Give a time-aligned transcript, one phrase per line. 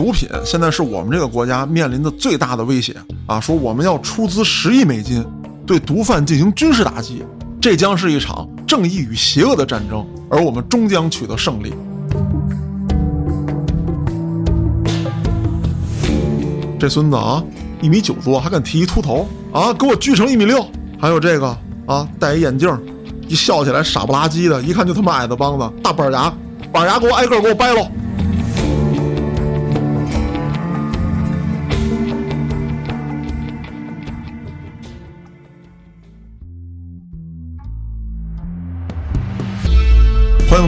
[0.00, 3.38] 毒品现在是我们这个国家面临的最大的威胁啊！
[3.38, 5.22] 说我们要出资十亿美金
[5.66, 7.22] 对毒贩进行军事打击，
[7.60, 11.74] 这将是一场正义与邪恶的战争，而我们终将取得胜利。
[16.78, 17.44] 这孙子啊，
[17.82, 19.70] 一米九多，还敢剃一秃头啊？
[19.74, 20.64] 给我锯成一米六！
[20.98, 21.54] 还有这个
[21.84, 22.74] 啊，戴一眼镜，
[23.28, 26.32] 一笑起来傻不拉几的，一看就他妈矮子帮子，大板牙，
[26.72, 27.86] 板牙给我挨个给我掰喽！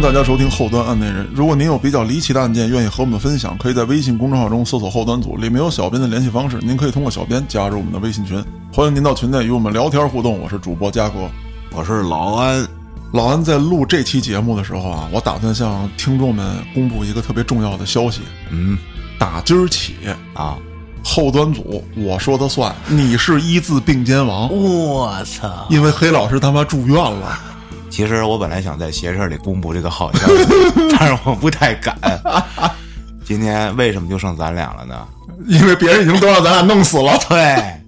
[0.02, 1.28] 迎大家收听后端案内人。
[1.32, 8.44] 如果您有比较离奇的案件，愿意和我们分享，可以在微信公众号中搜索“后端组”，里面有小编的联系方式，您可以通过小编加入我们的微信群。
[8.72, 10.40] 欢迎您到群内与我们聊天互动。
[10.40, 11.30] 我是主播嘉哥，
[11.70, 12.66] 我是老安。
[13.12, 18.22] 老安在录这期节目的时候啊，我打算向听众们公布一个特别重要的消息。
[18.50, 18.76] 嗯，
[19.20, 19.94] 打今儿起
[20.34, 20.56] 啊，
[21.04, 24.48] 后端组我说的算，你是一字并肩王。
[24.52, 25.68] 我操！
[25.70, 27.38] 因为黑老师他妈住院了。
[27.92, 30.46] 其实我本来想在邪事里公布这个好消息，
[30.98, 31.94] 但是我不太敢。
[33.22, 35.06] 今天为什么就剩咱俩了呢？
[35.46, 37.12] 因为别人已经都让咱俩弄死了。
[37.28, 37.80] 对，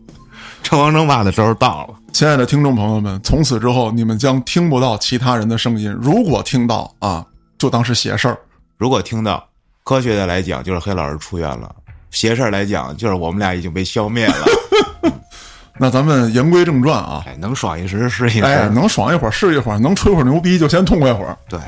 [0.63, 1.95] 称王称霸的时候到了。
[2.13, 5.91] 亲爱的听众朋友们，从此之后你们将听不到其他人的声音。
[5.99, 7.25] 如果听到啊，
[7.57, 8.35] 就当是邪事儿；
[8.77, 9.43] 如果听到，
[9.85, 11.69] 科学的来讲就是黑老师出院了；
[12.11, 14.45] 邪事儿来讲就是我们俩已经被消灭了。
[15.79, 21.37] 那咱们言归正传啊，能爽一时是一时，能爽一会儿是一会儿，能吹会儿牛逼就先痛快会儿。
[21.49, 21.59] 对，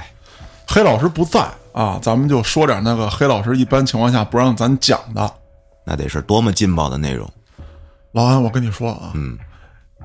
[0.67, 5.29] 黑老师不在啊，咱们就说点那个黑老师一般情况下不让咱讲的，
[5.85, 7.29] 那得是多么劲爆的内容。
[8.13, 9.37] 老安，我跟你说啊，嗯，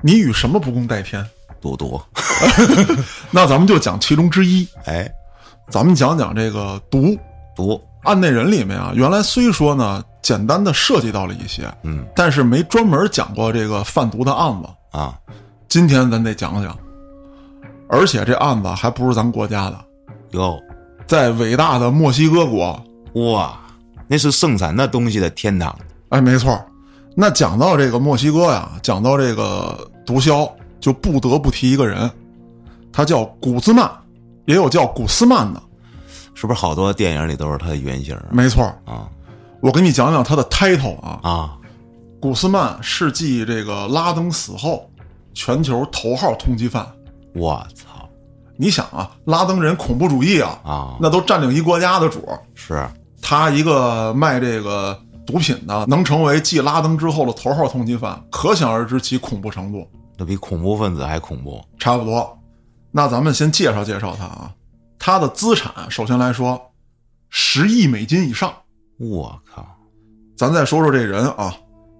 [0.00, 1.24] 你与什么不共戴天？
[1.60, 2.00] 赌毒。
[3.30, 4.66] 那咱们就讲其中之一。
[4.84, 5.08] 哎，
[5.70, 7.16] 咱们讲讲这个毒
[7.54, 10.02] 毒案内人里面啊，原来虽说呢。
[10.22, 15.18] 简单的涉及到了一些，嗯，但是没专门讲过这个贩毒的案子啊。
[15.68, 16.78] 今天咱得讲讲，
[17.88, 19.84] 而且这案子还不是咱国家的，
[20.30, 20.56] 哟，
[21.08, 22.80] 在伟大的墨西哥国，
[23.32, 23.60] 哇，
[24.06, 25.76] 那是盛产那东西的天堂。
[26.10, 26.56] 哎，没错。
[27.16, 29.76] 那讲到这个墨西哥呀，讲到这个
[30.06, 30.48] 毒枭，
[30.78, 32.08] 就不得不提一个人，
[32.92, 33.90] 他叫古兹曼，
[34.46, 35.60] 也有叫古斯曼的，
[36.34, 38.18] 是不是好多电影里都是他的原型？
[38.30, 39.08] 没错啊。
[39.60, 41.58] 我给你讲讲他的 title 啊啊，
[42.20, 44.90] 古斯曼是继这个拉登死后，
[45.34, 46.86] 全球头号通缉犯。
[47.34, 48.08] 我操！
[48.56, 52.84] 你想啊，拉登人恐怖主义啊啊，那都占领一国家的主是
[53.20, 59.88] 他一个卖这个毒品的，能成为继拉登之后的头号通缉犯，可想而知其恐怖程度。
[60.18, 62.36] 那比恐怖分子还恐怖，差不多。
[62.90, 64.52] 那咱们先介绍介绍他啊，
[65.04, 66.70] 他的资产首先来说，
[67.28, 68.54] 十亿美金以上。
[69.00, 69.66] 我靠！
[70.36, 71.52] 咱再说说这人啊，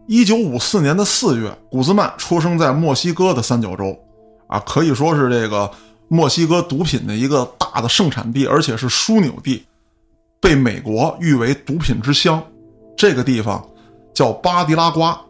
[0.06, 3.98] 一九五四年的四月，古兹曼出生在墨西哥的三角洲，
[4.46, 5.68] 啊，可以说是这个
[6.06, 9.66] 墨西哥毒品的一个大的盛产地，而且是枢纽地，
[10.40, 12.40] 被美国誉为毒品之乡。
[12.96, 13.68] 这个地方
[14.14, 15.20] 叫巴迪拉瓜，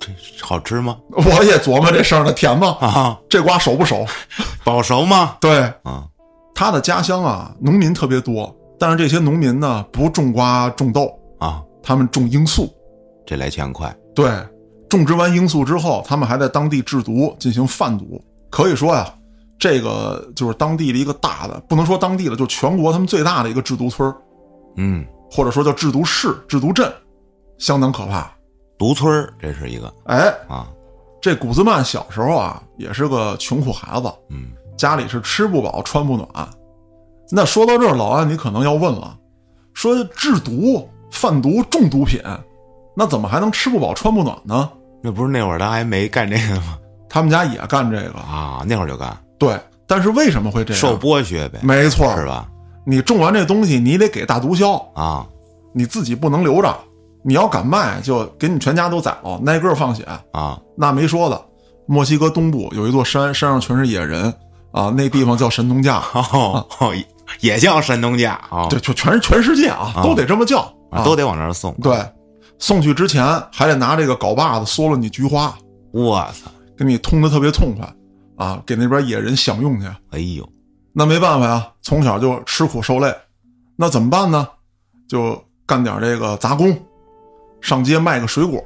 [0.00, 0.08] 这
[0.40, 0.96] 好吃吗？
[1.10, 2.68] 我也琢磨这事儿呢，甜吗？
[2.80, 4.06] 啊，这瓜熟不熟？
[4.64, 5.36] 保熟吗？
[5.40, 6.06] 对，啊，
[6.58, 8.52] 他的家乡啊，农民特别多。
[8.80, 11.08] 但是这些农民呢，不种瓜种豆
[11.38, 12.68] 啊，他们种罂粟，
[13.24, 13.96] 这来钱快。
[14.12, 14.28] 对，
[14.88, 18.20] 种植完罂粟之后，他们还在当地制毒，进行贩毒。
[18.50, 19.08] 可以说呀，
[19.56, 24.12] 这个就是当地的一个大的，不能说当地的，就全国他们最大的一个制毒村
[24.74, 26.92] 嗯，或者说叫制毒市、制毒镇，
[27.56, 28.28] 相当可怕。
[28.76, 29.94] 毒村这是一个。
[30.06, 30.68] 哎，啊，
[31.22, 36.26] 这古兹曼小时候啊，也是个穷苦孩子，嗯，家里是吃不饱穿不暖。
[37.30, 39.14] 那说到这儿，老安，你可能要问了，
[39.74, 42.22] 说制毒、贩毒、种毒品，
[42.96, 44.70] 那怎么还能吃不饱穿不暖呢？
[45.02, 46.78] 那不是那会儿他还没干这个吗？
[47.08, 49.14] 他们家也干这个啊，那会儿就干。
[49.38, 50.80] 对，但是为什么会这样？
[50.80, 52.48] 受剥削呗，没错，是吧？
[52.86, 55.26] 你种完这东西，你得给大毒枭啊，
[55.74, 56.74] 你自己不能留着，
[57.22, 60.02] 你要敢卖，就给你全家都宰了，挨个放血
[60.32, 60.58] 啊。
[60.76, 61.40] 那没说的，
[61.86, 64.34] 墨西哥东部有一座山，山上全是野人
[64.72, 66.02] 啊，那地方叫神农架。
[66.14, 66.66] 哦
[67.40, 70.66] 也叫神农架啊，对，就全是全世界啊，都得这么叫，
[71.04, 71.74] 都得往那儿送。
[71.74, 72.02] 对，
[72.58, 73.22] 送去之前
[73.52, 75.54] 还得拿这个镐把子嗦了你菊花，
[75.92, 77.86] 我操，给你通的特别痛快
[78.38, 79.86] 啊，给那边野人享用去。
[80.10, 80.48] 哎呦，
[80.94, 83.14] 那没办法呀，从小就吃苦受累，
[83.76, 84.48] 那怎么办呢？
[85.06, 86.74] 就干点这个杂工，
[87.60, 88.58] 上街卖个水果，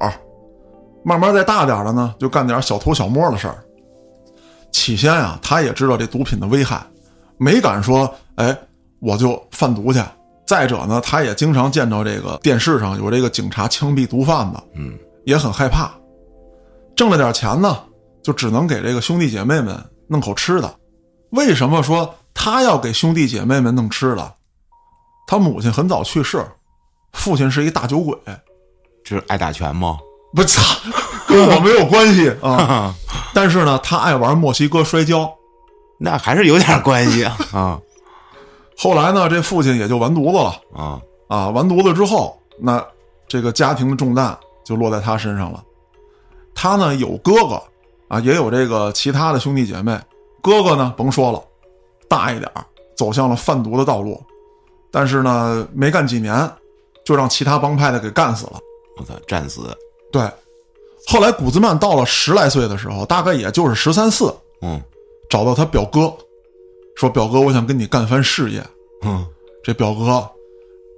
[1.03, 3.61] 慢慢再大点的呢，就干点小偷小摸的事儿。
[4.73, 6.85] 起先啊，他也知道这毒品的危害。
[7.37, 8.57] 没敢说，哎，
[8.99, 10.01] 我就贩毒去，
[10.45, 15.91] 再者呢，他也经常见到这个电视上有这个警察枪毙毒贩子，嗯，也很害怕。
[16.95, 17.79] 挣了点钱呢，
[18.21, 19.77] 就只能给这个兄弟姐妹们
[20.07, 20.75] 弄口吃的。
[21.31, 24.33] 为什么说他要给兄弟姐妹们弄吃的？
[25.27, 26.45] 他母亲很早去世，
[27.13, 28.15] 父亲是一大酒鬼，
[29.03, 29.97] 这是爱打拳吗？
[30.35, 30.61] 不操，
[31.27, 32.93] 跟我没有关系啊。
[33.33, 35.33] 但是呢，他爱玩墨西哥摔跤。
[35.99, 37.79] 那还是有点关系啊 啊
[38.77, 40.99] 后来呢，这父亲也就完犊子了啊！
[41.27, 41.49] 啊。
[41.49, 42.83] 完犊子之后，那
[43.27, 45.63] 这个家庭的重担就落在他身上了。
[46.53, 47.61] 他呢有哥哥
[48.09, 49.97] 啊，也有这个其他的兄弟姐妹。
[50.41, 51.41] 哥哥呢，甭说了，
[52.09, 52.65] 大一点儿，
[52.97, 54.21] 走向了贩毒的道路。
[54.91, 56.51] 但是呢，没干几年，
[57.05, 58.59] 就让其他帮派的给干死了。
[58.97, 59.61] 我操，战死！
[60.11, 60.29] 对，
[61.07, 64.81] 后来古兹曼到了十来岁的时候，大概也就是十三四，嗯
[65.29, 66.13] 找到他表哥，
[66.95, 68.63] 说：“表哥，我想跟你干番事业。
[69.03, 69.25] 嗯”
[69.63, 70.29] 这表哥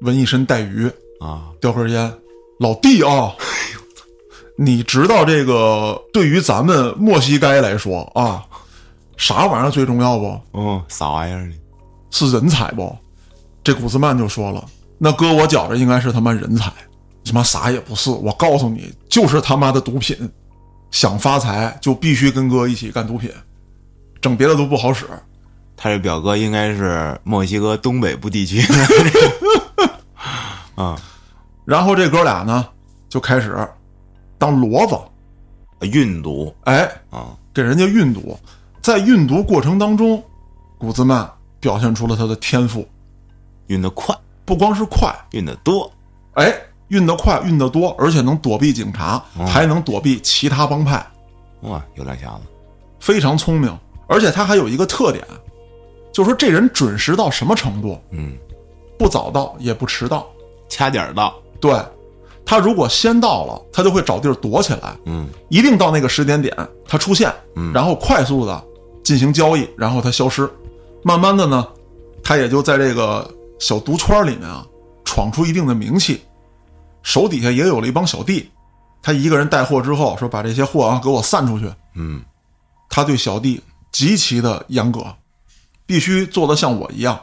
[0.02, 2.12] 纹一身带鱼，啊，叼根烟，
[2.60, 3.34] 老弟啊，
[4.57, 8.44] 你知道这个对于咱们墨西哥来说啊，
[9.18, 10.40] 啥玩意儿最重要不？
[10.54, 11.54] 嗯，啥玩意儿呢？
[12.12, 12.96] 是人才不？
[13.63, 14.63] 这古兹曼就说了
[15.00, 16.72] ：“那哥我觉着应该是他妈人才，
[17.25, 18.10] 他妈啥也不是。
[18.10, 20.18] 我告诉你，就是他妈的毒品。
[20.92, 23.30] 想发财就必须跟哥一起干毒品，
[24.22, 25.06] 整别的都不好使。
[25.75, 28.62] 他这表哥应该是墨西哥东北部地区
[30.75, 30.98] 啊，
[31.66, 32.66] 然后这哥俩呢
[33.10, 33.57] 就开始
[34.38, 34.98] 当骡子，
[35.86, 38.39] 运毒哎，啊，给人家运毒。
[38.81, 40.24] 在运毒过程当中，
[40.77, 41.30] 古兹曼
[41.60, 42.88] 表现出了他的天赋，
[43.68, 45.92] 运得快，不光是快，运得多，
[46.36, 46.54] 哎，
[46.90, 51.06] 运得快，运得多，而且能躲避警察，还能躲避其他帮派，
[51.62, 52.42] 哇，有两下子，
[53.00, 53.76] 非常聪明。
[54.08, 55.26] 而且他还有一个特点，
[56.14, 58.00] 就是说这人准时到什么程度？
[58.12, 58.38] 嗯，
[59.00, 60.28] 不早到也不迟到。
[60.68, 61.80] 掐点儿到，对，
[62.44, 66.56] 他如果先到了，他就会找地儿躲起来，嗯一定到那个时间点
[66.88, 68.64] 他出现，嗯然后快速的
[69.04, 70.50] 进行交易，然后他消失。
[71.04, 71.68] 慢慢的呢，
[72.24, 73.30] 他也就在这个
[73.60, 74.66] 小毒圈里面啊，
[75.04, 76.22] 闯出一定的名气，
[77.06, 78.52] 手底下也有了一帮小弟。
[79.02, 81.72] 他一个人带货之后，说把这些货啊给我散出去。
[81.94, 82.22] 嗯，
[82.90, 83.62] 他对小弟
[83.92, 85.06] 极其的严格，
[85.86, 87.18] 必须做得像我一样，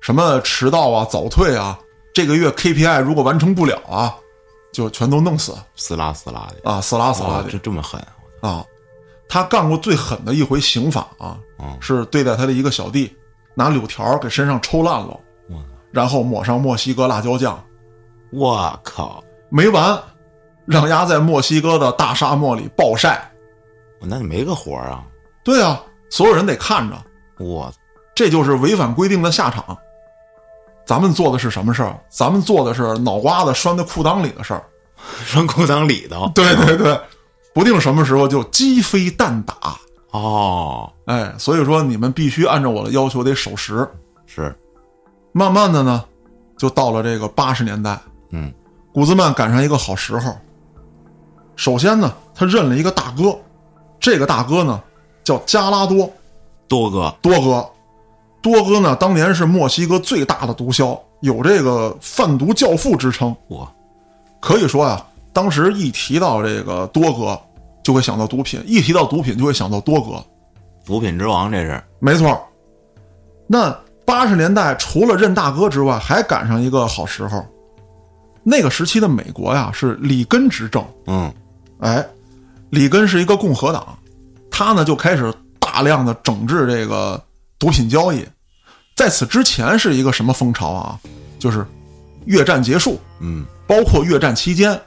[0.00, 1.76] 什么迟到啊、早退啊，
[2.14, 4.14] 这个月 KPI 如果完成不了啊，
[4.72, 8.00] 就全都弄死死拉死拉的，啊，死拉死拉哇，的这这么狠，
[8.40, 8.64] 啊。
[9.28, 13.12] 他干过最狠的一回刑法啊，嗯是对待他的一个小弟，
[13.54, 15.18] 拿柳条给身上抽烂了，
[15.90, 17.62] 然后抹上墨西哥辣椒酱，
[18.32, 20.00] 我靠，没完，
[20.66, 23.30] 让丫在墨西哥的大沙漠里暴晒。
[24.00, 25.04] 那你没个活儿啊，
[25.44, 26.96] 对啊，所有人得看着，
[27.38, 27.72] 我
[28.14, 29.76] 这就是违反规定的下场。
[30.86, 31.98] 咱们做的是什么事儿？
[32.08, 34.64] 咱们做的是脑瓜子拴在裤裆里的事儿。
[35.24, 37.00] 拴裤裆里头，对对对，
[37.54, 39.54] 不定什么时候就鸡飞蛋打。
[40.10, 43.88] 哦，哎，所以说你们必须按照我的要求得守时。
[44.26, 44.54] 是，
[45.32, 46.04] 慢慢的呢，
[46.58, 47.98] 就到了这个八十年代，
[48.30, 48.52] 嗯
[48.92, 50.34] 古兹曼赶上一个好时候。
[51.56, 53.36] 首先呢，他认了一个大哥，
[53.98, 54.82] 这个大哥呢
[55.22, 56.10] 叫加拉多
[56.66, 57.68] 多哥，多哥。
[58.42, 63.36] 多哥呢，当年是墨西哥最大的毒枭，有这个贩毒教父之称。
[63.48, 63.70] 哇，
[64.40, 67.38] 可以说呀，当时一提到这个多哥，
[67.82, 70.24] 就会想到毒品；一提到毒品，就会想到多哥。
[70.86, 72.40] 毒品之王这是，没错。
[73.46, 77.44] 那八十年代除了认大哥之外，还赶上一个好时候。
[78.42, 80.84] 那个时期的美国呀，是里根执政。
[81.06, 81.32] 嗯
[81.78, 82.06] 哎，
[82.70, 83.98] 里根是一个共和党，
[84.50, 87.22] 他呢就开始大量的整治这个
[87.58, 88.24] 毒品交易。
[88.94, 90.98] 在此之前是一个什么风潮啊？
[91.38, 91.66] 就是
[92.26, 94.78] 越战结束，嗯，包括越战期间，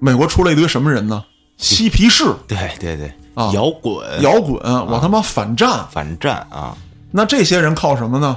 [0.00, 1.24] 美国出了一堆什么人呢？
[1.56, 5.86] 嬉皮士、对对对，啊摇滚，摇滚，我他妈反战。
[5.92, 6.76] 反战啊，
[7.12, 8.36] 那这些人靠什么呢？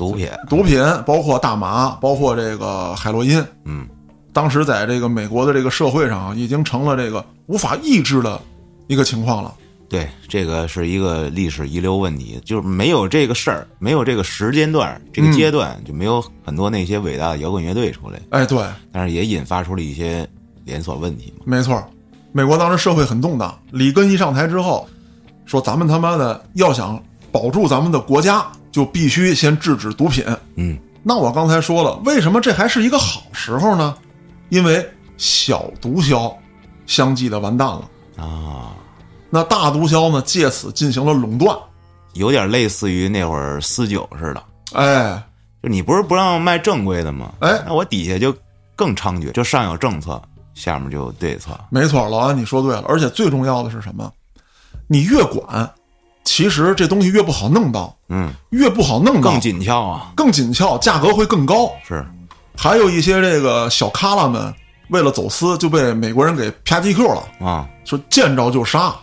[0.00, 3.44] 毒品，毒品，包括大麻，包括这个海洛因。
[3.66, 3.86] 嗯，
[4.32, 8.40] 当时在这个美国的这个社会上啊，已经成了这个无法抑制的
[8.86, 9.52] 一个情况了。
[9.90, 20.26] 对，这个是一个历史遗留问题，就是没有这个事儿，没有这个时间段、这个阶段，就没有很多那些伟大的摇滚乐队出来，哎，对，但是也引发出了一些
[20.64, 21.42] 连锁问题嘛。
[21.44, 21.78] 没错，
[22.32, 23.54] 美国当时社会很动荡。
[23.70, 24.88] 里根一上台之后，
[25.44, 26.98] 说咱们他妈的要想
[27.30, 30.24] 保住咱们的国家，就必须先制止毒品。
[30.56, 33.96] 嗯，那我刚才说了，为什么这还是一个好时候呢？
[34.48, 36.34] 因为小毒枭
[36.86, 38.74] 相继的完蛋了，啊，
[39.30, 41.56] 那大毒枭呢借此进行了垄断。
[42.14, 45.22] 有点类似于那会儿私酒似的，哎，
[45.62, 47.32] 就你不是不让卖正规的吗？
[47.38, 48.34] 哎那我底下就
[48.74, 50.20] 更猖獗，就上有政策，
[50.54, 51.50] 下面就有对策。
[51.70, 54.12] 没错，老安你说对了，而且最重要的是什么？
[54.88, 55.72] 你越管，
[56.24, 61.70] 其实这东西越不好弄到，嗯，越不好弄到，更紧俏啊，更紧俏，价格会更高。
[61.86, 62.04] 是
[62.56, 64.54] 还有一些这个小卡拉们
[64.90, 68.94] 为了走私，就被美国人给啪叽 Q 了，啊，说见着就杀，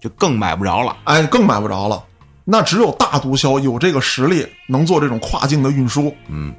[0.00, 0.96] 就更买不着了。
[1.04, 2.02] 哎，更买不着了。
[2.44, 6.12] 那只有大毒枭有这个实力，能做这种跨境的运输。
[6.28, 6.52] 嗯，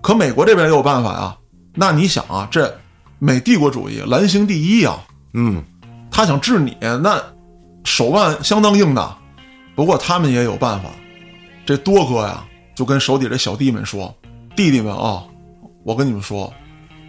[0.00, 1.36] 可美国这边也有办法呀。
[1.74, 2.72] 那你想啊，这
[3.18, 5.00] 美帝国主义蓝星第一啊，
[5.32, 5.64] 嗯，
[6.10, 7.20] 他想治你，那
[7.84, 9.16] 手腕相当硬的。
[9.78, 10.90] 不过他们也有办法。
[11.64, 12.44] 这多哥呀，
[12.74, 14.12] 就跟手底这小弟们说
[14.56, 15.22] ：“弟弟们啊，
[15.84, 16.52] 我跟你们说，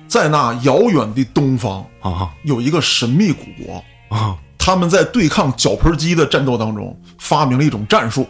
[0.07, 3.83] 在那遥远的东方啊有一个神秘古国，
[4.15, 8.27] 啊，他们在对抗绞盆机的战斗当中发明了一种战术，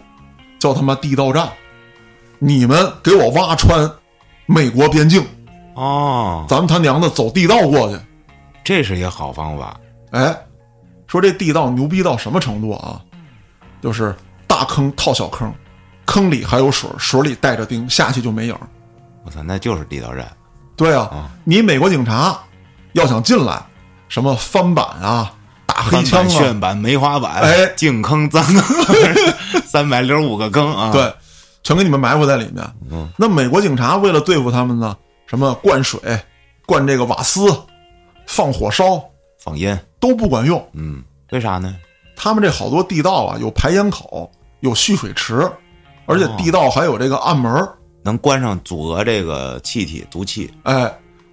[0.57, 1.51] 叫他妈地道战。
[2.37, 3.91] 你们给我挖穿
[4.45, 5.21] 美国边境，
[5.75, 7.99] 啊，咱们他娘的走地道过去。
[8.63, 9.77] 这是一个好方法。
[10.11, 10.33] 哎，
[11.07, 13.01] 说这地道牛逼到什么程度啊？
[13.81, 14.15] 就是
[14.59, 15.53] 大坑套小坑，
[16.05, 18.59] 坑里还有水，水里带着钉，下去就没影儿。
[19.23, 20.29] 我操，那就是地道战。
[20.75, 22.37] 对啊，啊你美国警察
[22.91, 23.57] 要想进来，
[24.09, 25.31] 什么翻板啊、
[25.65, 28.63] 打黑枪啊，翻板旋板、梅花板，哎净坑、脏坑，
[29.65, 31.13] 三百零五个坑啊！，对，
[31.63, 32.61] 全给你们埋伏在里面。
[32.91, 34.93] 嗯，那美国警察为了对付他们呢，
[35.25, 36.01] 什么灌水、
[36.65, 37.47] 灌这个瓦斯、
[38.27, 39.01] 放火烧
[39.41, 40.61] 放烟，都不管用。
[40.73, 41.01] 嗯，
[41.31, 41.73] 为啥呢？
[42.21, 44.29] 他们这好多地道啊，有排烟口，
[44.61, 45.49] 有蓄水池，
[46.05, 47.75] 而且地道还有这个暗门儿。
[48.01, 50.91] 能关上阻隔这个气体毒气哎，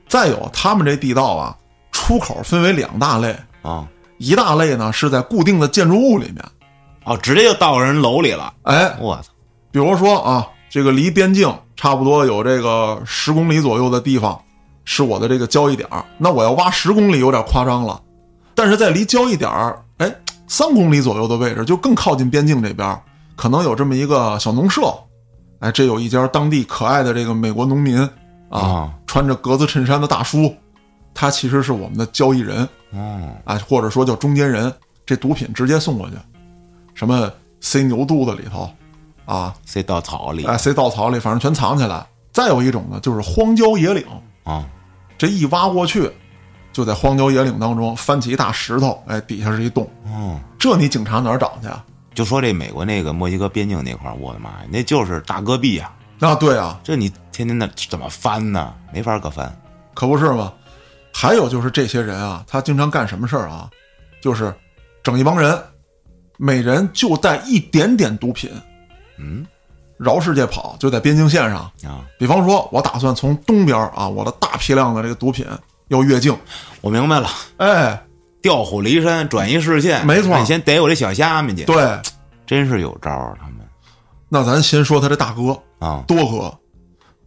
[0.09, 1.57] 再有他们这地道啊，
[1.93, 3.87] 出口分为两大类，啊！
[4.19, 6.45] 一大类呢是在固定的建筑物里面。
[7.05, 8.53] 哦，直接就到人楼里了。
[8.63, 9.29] 哎，我操！
[9.71, 14.39] 比如说啊，这个离边境差不多有这个十公里左右的地方，
[14.85, 16.05] 是我的这个交易点儿。
[16.19, 18.03] 那我要挖十公里有点夸张了，
[18.57, 20.13] 但是在离交易点儿哎
[20.49, 23.01] 三公里左右的位置，就更靠近边境这边，
[23.37, 24.83] 可能有这么一个小农舍。
[25.61, 27.99] 哎，这有一家当地可爱的这个美国农民
[28.49, 30.53] 啊，啊穿着格子衬衫的大叔，
[31.15, 34.73] 他其实是我们的交易人哦，啊，或者说叫中间人。
[35.07, 36.17] 这毒品直接送过去，
[36.93, 38.69] 什么塞牛肚子里头
[39.25, 42.05] 啊，塞稻草里哎，塞稻草里，反正全藏起来。
[42.33, 44.05] 再有一种呢，就是荒郊野岭，
[44.43, 44.67] 啊！
[45.17, 46.11] 这一挖过去，
[46.73, 51.85] 就在荒郊野岭当中翻起一大石头，哎，底下是一洞，哦，这你警察哪儿找去啊？
[52.17, 55.95] 就说这美国那个墨西哥边境那块儿，我的妈呀，那就是大戈壁啊！
[56.19, 58.73] 那，对啊，这你天天的怎么翻呢？
[58.91, 59.55] 没法可翻。
[59.93, 60.51] 可不是吗？
[61.13, 63.69] 还有就是这些人啊，他经常干什么事儿啊？
[64.23, 64.53] 就是
[65.03, 65.63] 整一帮人，
[66.39, 68.51] 每人就带一点点毒品，
[69.19, 69.47] 嗯
[69.99, 71.71] 绕世界跑，就在边境线上。
[71.85, 75.47] 啊，比方说，我打算从东边啊，我的大批量的这个毒品
[75.89, 76.35] 要越境，
[76.81, 78.06] 我明白了，哎，
[78.47, 80.07] 调虎离山，转移视线。
[80.07, 81.65] 没错你先逮我这小虾米去。
[81.65, 82.01] 对，
[82.47, 83.57] 真是有招儿，他们
[84.29, 86.05] 那咱先说他这大哥啊！
[86.07, 86.57] 多哥，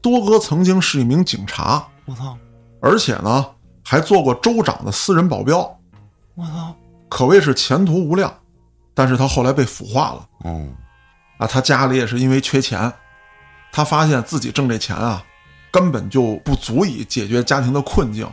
[0.01, 2.37] 多哥曾经是一名警察，我操！
[2.81, 3.45] 而且呢
[3.83, 5.57] 还做过州长的私人保镖，
[6.35, 6.73] 我操！
[7.09, 8.33] 可谓是前途无量。
[8.93, 10.73] 但是他后来被腐化了嗯
[11.37, 12.89] 啊，他家里也是因为缺钱，
[13.73, 15.21] 他发现自己挣这钱啊，
[15.69, 18.25] 根本就不足以解决家庭的困境，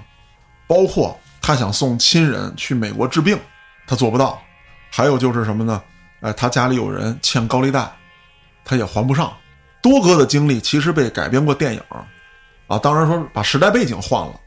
[0.69, 3.39] 包括他想送亲人去美国治病，
[3.87, 4.43] 他做不到。
[4.91, 5.81] 还有就是什么呢？
[6.19, 7.89] 哎，他家里有人欠高利贷，
[8.65, 9.33] 他也还不上。
[9.81, 11.81] 多哥的经历其实被改编过电影，
[12.67, 14.41] 啊，当然说把时代背景换了。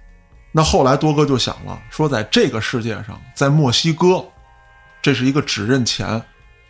[0.51, 4.21] 那后来多哥就想了，说在这个世界上，在墨西哥，
[5.01, 6.21] 这是一个只认钱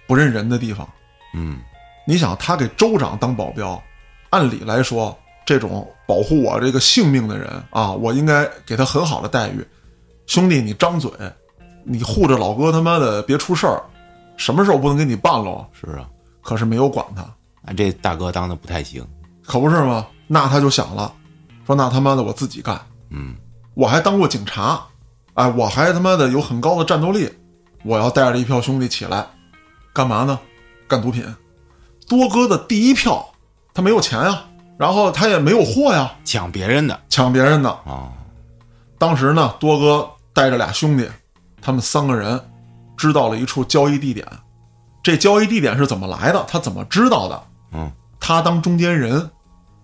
[0.05, 0.87] 不认人的地方。
[1.33, 1.59] 嗯
[2.05, 3.81] 你想，他给州长当保镖，
[4.29, 9.65] 按理来说，这种保护我这个性命的人啊，我应该给他很好的待遇。
[10.29, 11.11] 兄弟，你张嘴，
[11.83, 13.81] 你护着老哥他妈的别出事儿，
[14.37, 15.65] 什么事儿我不能给你办喽？
[15.73, 16.07] 是啊，
[16.43, 17.25] 可是没有管他，
[17.65, 19.03] 俺这大哥当的不太行。
[19.43, 20.05] 可不是吗？
[20.27, 21.11] 那他就想了，
[21.65, 23.35] 说那他妈的我自己干，嗯
[23.73, 24.79] 我还当过警察，
[25.33, 27.27] 哎，我还他妈的有很高的战斗力，
[27.83, 29.25] 我要带着一票兄弟起来，
[29.91, 30.39] 干嘛呢？
[30.87, 31.25] 干毒品。
[32.07, 33.27] 多哥的第一票，
[33.73, 34.43] 他没有钱呀，
[34.77, 37.69] 然后他也没有货呀，抢别人的抢别人的。
[37.71, 38.13] 啊！
[38.99, 40.07] 当时呢，多哥
[40.39, 41.05] 带着俩兄弟，
[41.61, 42.41] 他们三个人
[42.95, 44.25] 知道了一处交易地点。
[45.03, 46.41] 这交易地点是怎么来的？
[46.47, 47.43] 他怎么知道的？
[47.73, 47.91] 嗯，
[48.21, 49.29] 他当中间人，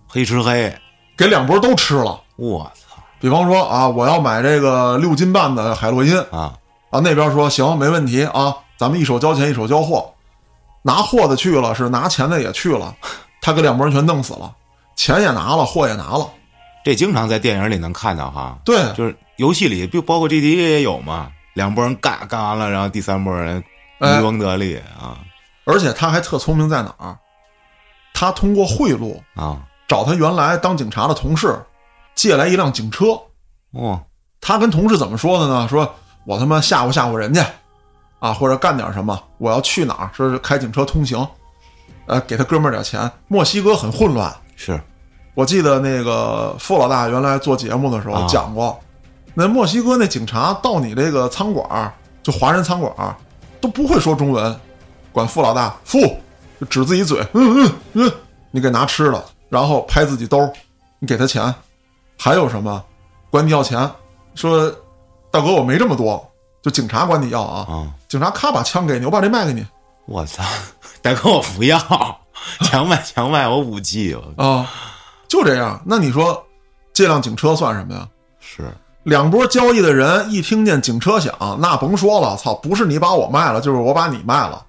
[0.08, 0.74] 黑吃黑，
[1.14, 2.18] 给两波都吃了。
[2.36, 6.56] 我操比方说啊，我要买这个六斤半的海洛因啊！
[6.88, 10.10] 啊，那边说行，没问题啊，咱们一手交钱一手交货。
[10.80, 12.96] 拿货的去了，是拿钱的也去了，
[13.42, 14.50] 他给两拨人全弄死了。
[14.96, 16.26] 钱也拿了，货也拿了。
[16.86, 23.60] 这经常在电影里能看到哈，对，就是游戏里就包括 GTA 也有嘛，两拨人干干完了，然后第三拨人
[23.98, 25.18] 哎渔翁得利啊
[25.64, 27.18] 而且他还特聪明在哪儿？
[28.14, 31.60] 他通过贿赂啊找他原来当警察的同事
[32.14, 33.06] 借来一辆警车。
[33.72, 34.00] 哦
[34.40, 35.66] 他跟同事怎么说的呢？
[35.68, 35.92] 说
[36.24, 37.44] 我他妈吓唬吓唬人家，
[38.20, 40.10] 啊，或者干点什么，我要去哪儿？
[40.14, 41.26] 说是开警车通行，
[42.06, 43.10] 呃，给他哥们儿点钱。
[43.26, 44.80] 墨西哥很混乱，是
[45.36, 48.26] 我记得那个傅老大原来做节目的时候啊。
[48.26, 48.80] 讲过，
[49.34, 53.14] 那墨西哥那警察到你这个餐馆儿，就华人餐馆儿，
[53.60, 54.58] 都不会说中文，
[55.12, 55.98] 管傅老大傅，
[56.58, 58.12] 就指自己嘴，嗯嗯嗯，
[58.50, 60.50] 你给拿吃的，然后拍自己兜儿，
[61.00, 61.54] 你给他钱，
[62.18, 62.82] 还有什么，
[63.28, 63.90] 管你要钱，
[64.34, 64.72] 说
[65.30, 66.26] 大哥我没这么多，
[66.62, 69.66] 就警察管你要啊，啊，警察咔把枪给你，我把这卖给你。
[70.06, 70.42] 我操，
[71.02, 71.78] 大哥我不要，
[72.60, 74.70] 强卖强卖我武器，我啊，
[75.28, 75.80] 就这样。
[75.84, 76.44] 那你说
[76.92, 78.08] 这辆警车算什么呀？
[78.40, 78.62] 是
[79.02, 84.64] 两波交易的人一听见警车响，那甭说了，操，不是你把我卖了，就是我把你卖了。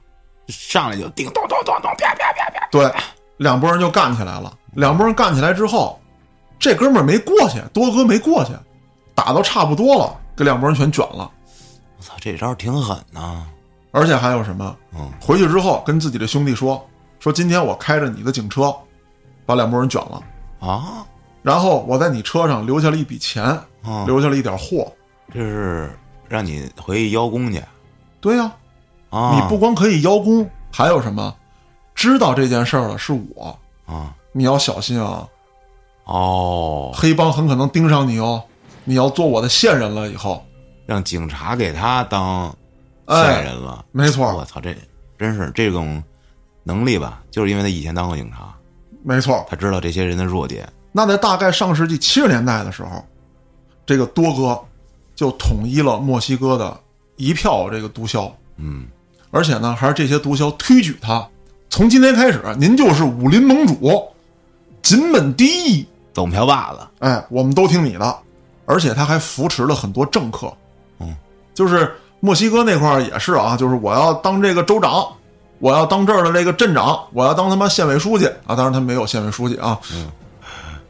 [0.48, 2.90] 上来就叮咚咚咚咚啪啪啪啪，对，
[3.38, 4.54] 两拨人就干起来了。
[4.74, 6.00] 两拨人干起来之后，
[6.60, 8.52] 这哥们儿没过去，多哥没过去，
[9.14, 11.30] 打到差不多了，给两拨人全卷了。
[11.98, 13.46] 我操，这招挺狠呐，
[13.92, 14.76] 而且还有什么？
[14.96, 16.88] 嗯回去之后跟自己的兄弟说，
[17.20, 18.74] 说今天我开着你的警车，
[19.46, 20.22] 把两拨人卷了，
[20.60, 21.06] 啊
[21.42, 23.44] 然后我在你车上留下了一笔钱，
[23.84, 24.92] 啊，留下了一点货。
[25.34, 25.98] 这是
[26.28, 27.62] 让你回去邀功去
[28.20, 28.52] 对呀、
[29.10, 31.34] 啊，你不光可以邀功，还有什么？
[31.96, 35.28] 知道这件事儿了是我，啊你要小心啊！
[36.04, 38.44] 哦，黑帮很可能盯上你哦，
[38.84, 40.46] 你要做我的线人了以后。
[40.86, 42.56] 让警察给他当
[43.06, 43.84] 哎线人了。
[43.92, 44.76] 没错我操，这
[45.18, 46.02] 真是这种
[46.64, 47.24] 能力吧？
[47.32, 48.54] 就是因为他以前当过警察，
[49.08, 49.46] 没错。
[49.50, 50.68] 他知道这些人的弱点。
[50.92, 53.02] 那在大概上世纪七十年代的时候，
[53.86, 54.60] 这个多哥
[55.16, 56.78] 就统一了墨西哥的
[57.16, 58.86] 一票这个毒枭，嗯，
[59.32, 61.26] 而且呢，还是这些毒枭推举他，
[61.70, 64.04] 从今天开始，您就是武林盟主，
[64.82, 65.88] 金本第一。
[66.14, 66.80] 总瓢把子。
[67.00, 68.18] 哎，我们都听你的，
[68.66, 70.52] 而且他还扶持了很多政客，
[71.00, 71.16] 嗯，
[71.54, 75.08] 就是墨西哥那块儿也是啊，就是我要当这个州长，
[75.60, 78.28] 我要当这儿的这个镇长，我要当他妈县委书记。
[78.46, 80.10] 啊，当然他没有县委书记啊，嗯，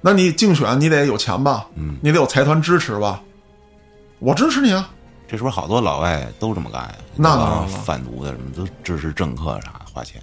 [0.01, 3.21] 那你竞选你得有钱吧，嗯，你得有财团支持吧，
[4.19, 4.89] 我支持你啊，
[5.27, 6.95] 这是不是好多老外都这么干呀？
[7.15, 7.77] 那帮当然了。
[7.79, 10.21] 贩毒的什么都支持政客啥花钱，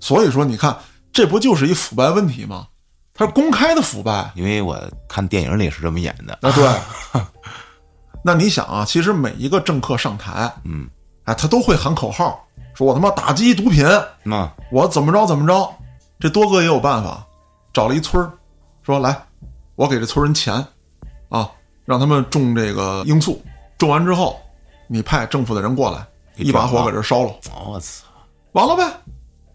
[0.00, 0.76] 所以说你看，
[1.12, 2.66] 这不就是一腐败问题吗？
[3.16, 4.76] 它是公开的腐败，因为我
[5.08, 6.36] 看电影里是这么演的。
[6.42, 6.68] 那，对。
[8.26, 10.88] 那你想啊，其实每一个政客上台，嗯，
[11.24, 13.86] 哎，他都会喊口号，说我他妈打击毒品，
[14.22, 15.72] 那我怎么着怎么着。
[16.20, 17.24] 这多哥也有办法，
[17.72, 18.30] 找了一村儿，
[18.82, 19.16] 说来，
[19.76, 20.54] 我给这村人钱，
[21.28, 21.50] 啊，
[21.84, 23.40] 让他们种这个罂粟，
[23.78, 24.38] 种完之后，
[24.86, 26.06] 你派政府的人过来，
[26.36, 27.32] 一把火给这烧了，
[27.66, 28.06] 我操，
[28.52, 28.84] 完了呗。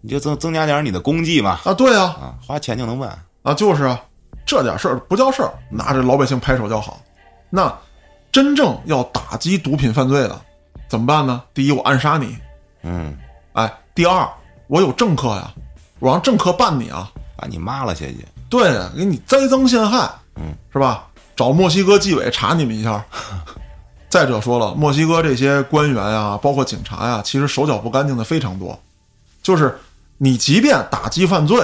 [0.01, 3.17] 你就增增加点你的功绩嘛，啊，对啊，啊，花钱就能办。
[3.41, 4.01] 啊，就是啊，
[4.45, 7.01] 这点事儿不叫事儿，拿着老百姓拍手叫好。
[7.49, 7.77] 那
[8.31, 10.39] 真正要打击毒品犯罪的，
[10.87, 11.43] 怎么办呢？
[11.53, 12.27] 第一，我暗杀你；
[12.83, 13.17] 嗯，
[13.53, 14.27] 哎，第二，
[14.67, 15.53] 我有政客呀，
[15.99, 18.25] 我让政客办你啊，把你骂了下去。
[18.49, 21.05] 对，给你栽赃陷害，嗯，是吧？
[21.35, 23.03] 找墨西哥纪委查你们一下。
[24.09, 28.77] 再者说了，墨西哥这些官员呀，包括警察呀，其实手脚不干净的非常多。
[29.43, 29.77] 就是
[30.17, 31.63] 你即便打击犯罪，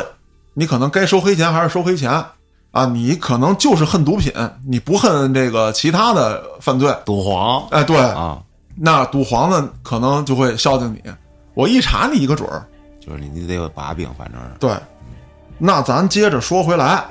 [0.53, 2.11] 你可能该收黑钱还是收黑钱
[2.71, 4.31] 啊，你可能就是恨毒品，
[4.67, 6.95] 你不恨这个其他的犯罪。
[7.03, 8.39] 赌皇哎，对，啊，
[8.75, 11.01] 那赌皇呢，可能就会孝敬你，
[11.53, 12.65] 我一查你一个准儿。
[12.99, 14.47] 就是你你得有把柄，反正是。
[14.59, 14.75] 对，
[15.57, 17.05] 那咱接着说回来，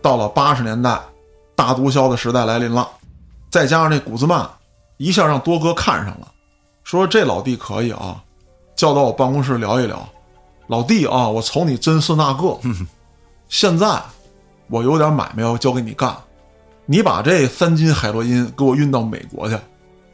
[0.00, 0.98] 到了八十年代，
[1.54, 2.88] 大毒枭的时代来临了，
[3.50, 4.48] 再加上那古兹曼，
[4.96, 6.28] 一下让多哥看上了，
[6.82, 8.22] 说这老弟可以啊，
[8.74, 10.08] 叫到我办公室聊一聊。
[10.66, 12.58] 老弟啊，我瞅你真是那个，
[13.48, 14.00] 现在
[14.68, 16.16] 我有点买卖要交给你干，
[16.86, 19.58] 你把这三斤海洛因给我运到美国去，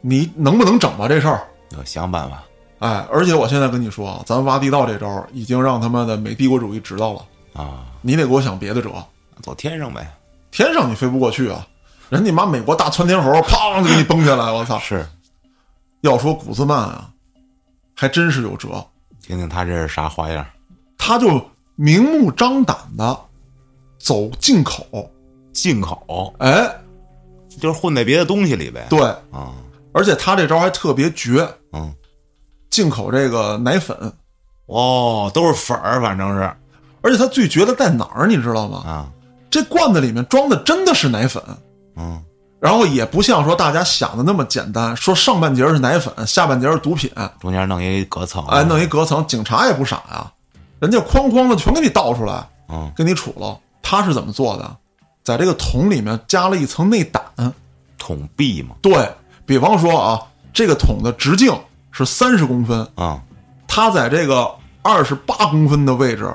[0.07, 1.47] 你能不能整吧这事儿？
[1.75, 2.43] 要想办法。
[2.77, 7.25] 哎，而且我现在跟你说啊，咱挖地道这招已经让他妈的美帝国主义知道了。
[7.53, 8.91] 啊，你得给我想别的辙，
[9.41, 10.15] 走天上呗。
[10.51, 11.67] 天上你飞不过去啊！
[12.09, 14.77] 人家妈美国大窜天猴，砰就给你崩下来，我操！
[14.79, 15.03] 是，
[16.01, 17.09] 要说古兹曼啊，
[17.95, 18.85] 还真是有辙，
[19.23, 20.45] 听听他这是啥花样？
[20.99, 21.43] 他就
[21.75, 23.19] 明目张胆的
[23.97, 25.09] 走进口，
[25.51, 26.71] 进口哎，
[27.59, 28.85] 就是混在别的东西里呗。
[28.89, 29.53] 对，啊，
[29.95, 31.95] 而且他这招还特别绝，嗯，
[32.69, 33.97] 进口这个奶粉，
[34.65, 36.53] 哦，都是粉儿，反正是
[37.01, 38.83] 而且他最绝的在哪儿，你知道吗？
[38.85, 39.07] 啊，
[39.49, 41.41] 这罐子里面装的真的是奶粉，
[41.95, 42.21] 嗯，
[42.59, 50.29] 然后也不像说大家想的那么简单，说上半截是奶粉，下半截是毒品，中间弄一隔层，哎，弄一隔层，警察也不傻呀，
[50.79, 53.57] 人家哐哐的全给你倒出来，嗯，给你杵了。
[53.81, 54.75] 他是怎么做的？
[55.23, 57.23] 在这个桶里面加了一层内胆，
[57.97, 58.93] 桶壁嘛，对
[59.45, 60.21] 比方说啊，
[60.53, 61.53] 这个桶的直径
[61.91, 63.21] 是三十公分，啊，
[63.67, 64.49] 它在这个
[64.81, 66.33] 二十八公分的位置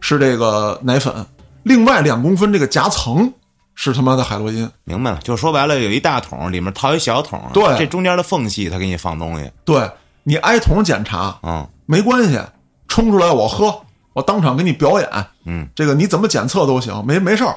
[0.00, 1.26] 是这个奶粉，
[1.62, 3.32] 另外两公分这个夹层
[3.74, 4.68] 是他妈的海洛因。
[4.84, 7.64] 明白了，就说白了，有一大桶，里面套一小桶，对。
[7.78, 9.90] 这中间的缝隙他给你放东西，对
[10.24, 11.66] 你挨桶检查嗯。
[11.86, 12.40] 没关系，
[12.88, 13.82] 冲出来我喝，
[14.14, 15.08] 我当场给你表演，
[15.44, 17.54] 嗯，这个你怎么检测都行，没没事儿，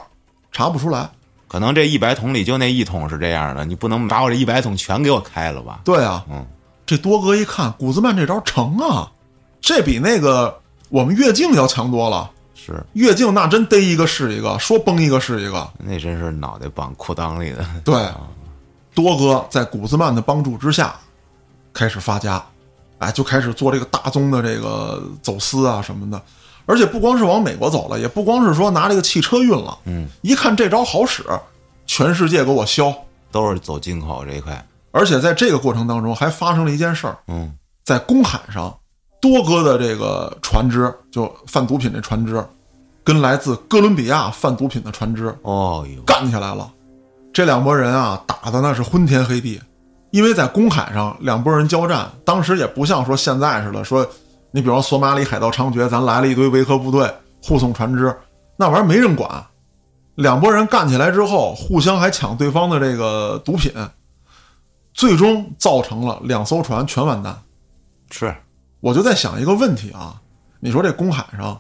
[0.52, 1.10] 查不出来。
[1.48, 5.82] 可能这一百桶里就那一桶是这样的，你不能把我这一百桶全给我开了吧？
[5.86, 6.46] 对啊，嗯，
[6.86, 9.12] 这多哥一看，古兹曼这招成啊，
[9.62, 12.32] 这比那个我们越境要强多了。
[12.56, 15.70] 是，越境那真逮一个是一个，说崩一个是一个。
[15.78, 17.96] 那真是脑袋绑裤裆里的，对，
[18.96, 20.96] 多哥在古兹曼的帮助之下，
[21.74, 22.44] 开始发家，
[22.98, 26.20] 哎，就开始做这个大宗的这个走私啊什么的。
[26.66, 31.24] 而且不光是往美国走了，也不光是说拿这个汽车运了，嗯，一看这招好使，
[31.86, 32.94] 全世界给我销。
[33.32, 38.74] 都是走进口这一块，而且在这个过程当中，还发生了一件事儿，嗯在公海上，
[39.20, 42.42] 多哥的这个船只，就贩毒品这船只，
[43.04, 46.72] 跟来自哥伦比亚贩毒品的船只哦哟，干起来了。
[47.34, 49.60] 这两拨人啊，打的那是昏天黑地，
[50.12, 54.08] 因为在公海上两拨人交战，当时也不像说现在似的，说
[54.56, 57.14] 你比方说索马里海盗猖獗，咱来了一堆维和部队
[57.44, 58.18] 护送船只，
[58.56, 59.46] 那玩意儿没人管。
[60.16, 63.70] 两拨人干起来之后，互相还抢对方的这个毒品，
[64.94, 67.38] 最终造成了两艘船全完蛋。
[68.10, 68.34] 是，
[68.80, 70.22] 我就在想一个问题啊，
[70.62, 71.60] 你说这公海上，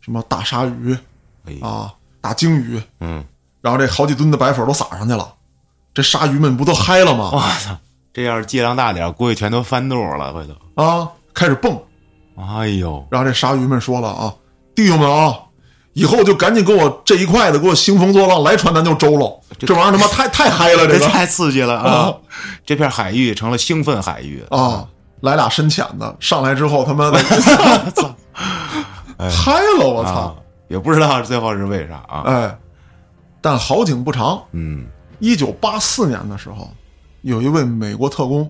[0.00, 0.96] 什么大鲨鱼
[1.44, 3.24] 哎，啊、大鲸鱼，嗯，
[3.60, 5.34] 然后这好几吨的白粉都撒上去了，
[5.92, 7.30] 这鲨鱼们不都嗨了吗？
[7.32, 7.76] 我操，
[8.12, 11.76] 这要是剂量大点，估计全都翻肚了，回头，啊，开始蹦，
[12.38, 14.34] 哎呦，然后这鲨鱼们说了啊，
[14.74, 15.34] 弟兄们啊，
[15.92, 19.40] 以后就赶紧给我这一块的给我兴风作浪，来船咱就周喽。
[19.58, 22.14] 这玩意儿他妈太 太嗨了，这个太刺激了啊啊！
[22.64, 24.86] 这片海域成了兴奋海域啊，
[25.20, 27.18] 来俩深浅的，上来之后他妈的
[29.18, 30.34] 嗨了，我操啊！，
[30.68, 32.22] 也不知道最后是为啥啊？
[32.26, 32.58] 哎，
[33.40, 34.86] 但好景不长，嗯，
[35.18, 36.70] 一九八四年的时候，
[37.22, 38.48] 有一位美国特工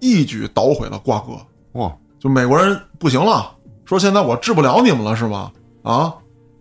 [0.00, 1.32] 一举捣毁了瓜哥。
[1.72, 3.52] 哇，就美国人不行了，
[3.84, 5.50] 说现在我治不了你们了是吗？
[5.82, 6.12] 啊，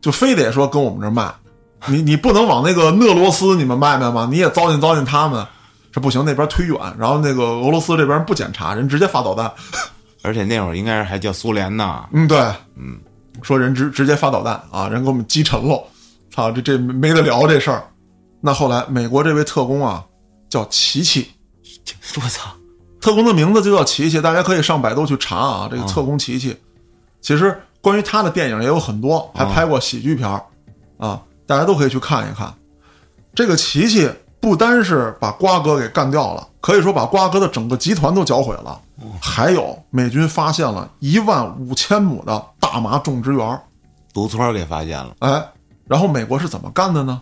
[0.02, 1.34] 就非得说跟我们这儿卖，
[1.88, 4.28] 你你不能往那个俄罗斯你们卖卖吗？
[4.30, 5.46] 你也糟践糟践他们，
[5.92, 9.52] 这不行，那边忒远，然后那个俄罗斯这边不检查，人直接发导弹。
[10.24, 12.40] 而且那会儿应该是还叫苏联呢，嗯，对，
[12.76, 13.00] 嗯，
[13.44, 15.84] 说人直直接发导弹啊，人给我们击沉了，
[16.32, 17.84] 操，这这没得聊这事儿。
[18.42, 20.04] 那后来美国这位特工啊，
[20.50, 21.30] 叫琪琪，
[22.18, 22.50] 我操，
[23.06, 25.68] 特工的名字就叫琪琪，大家可以上百度去查啊。
[25.70, 26.58] 这个特工琪琪，
[27.22, 30.44] 其实关于他的电影也有很多，还拍过喜剧片儿
[30.98, 32.52] 啊，大家都可以去看一看。
[33.36, 38.82] 这个琪琪不单是把瓜哥给干掉了，可以说把瓜哥的整个集团都搅毁了。
[39.22, 43.62] 还有美军发现了一万五千亩的大麻种植园儿，
[44.16, 45.48] 毒村儿给发现了，哎，
[45.86, 47.22] 然后美国是怎么干的呢？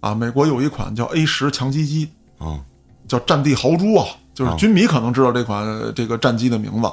[0.00, 2.60] 啊，美国有一款叫 A 十强击机，嗯，
[3.06, 4.04] 叫战地豪猪啊，
[4.34, 6.90] 就是啊军迷可能知道这款呃这个战机的名字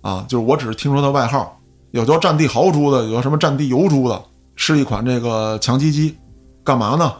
[0.00, 1.58] 啊，就是我只是听说它外号，
[1.90, 4.22] 有叫战地豪猪的，有叫什么战地油猪的，
[4.56, 6.16] 是一款这个强击机，
[6.64, 7.12] 干嘛呢？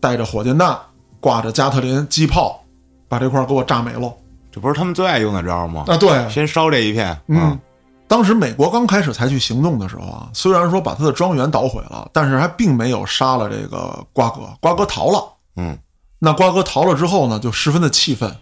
[0.00, 0.76] 带着火箭弹，
[1.20, 2.62] 挂着加特林机炮，
[3.08, 4.12] 把这块儿给我炸没了
[4.52, 5.84] 这不是他们最爱用的招儿吗？
[5.88, 5.96] 啊！
[5.96, 7.58] 对，先烧这一片，嗯，，
[8.06, 15.24] 当时美国刚开始采取行动的时候啊，虽然说把他的庄园捣毁了，但是还并没有杀了这个瓜哥，瓜哥逃了。
[15.56, 15.76] 嗯，
[16.18, 18.32] 那瓜哥逃了之后呢，就十分的气愤，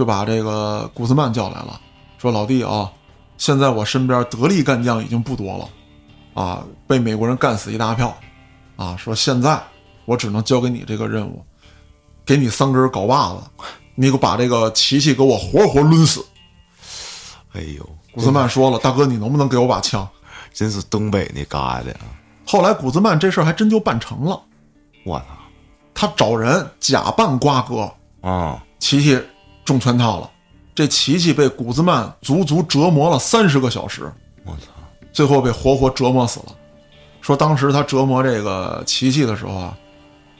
[0.00, 1.78] 就把这个古斯曼叫来了，
[2.16, 2.90] 说：“老弟啊，
[3.36, 5.68] 现在我身边得力干将已经不多了，
[6.42, 8.16] 啊，被美国人干死一大票，
[8.76, 9.62] 啊，说现在
[10.06, 11.44] 我只能交给你这个任务，
[12.24, 13.42] 给你三根镐把子，
[13.94, 16.24] 你给我把这个琪琪给我活活抡死。”
[17.52, 20.08] 哎呦，古斯曼说了：“大哥，你能不能给我把枪
[20.54, 22.08] 真是东北那嘎的啊！？”
[22.48, 24.40] 后来古兹曼这事儿还真就办成了，
[25.04, 25.26] 我操，
[25.92, 27.92] 他找人假扮瓜哥，
[28.26, 29.20] 啊，琪琪
[29.64, 30.30] 中圈套了。
[30.74, 34.10] 这琪琪被古兹曼足足折磨了三十个小时，
[34.44, 34.68] 我操，
[35.12, 36.46] 最后被活活折磨死了。
[37.20, 39.76] 说当时他折磨这个琪琪的时候啊，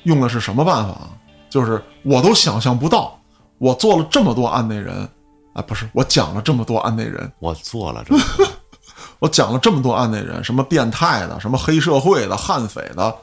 [0.04, 1.11] 用的是什么办法啊？
[1.50, 3.20] 就是我都想象不到，
[3.59, 5.06] 我做了这么多案内人
[5.52, 8.48] 啊，不是我讲了这么多案内人，我做了这个，
[9.18, 13.14] 我讲了这么多案内人，什么变态的，什么黑社会的、悍匪的，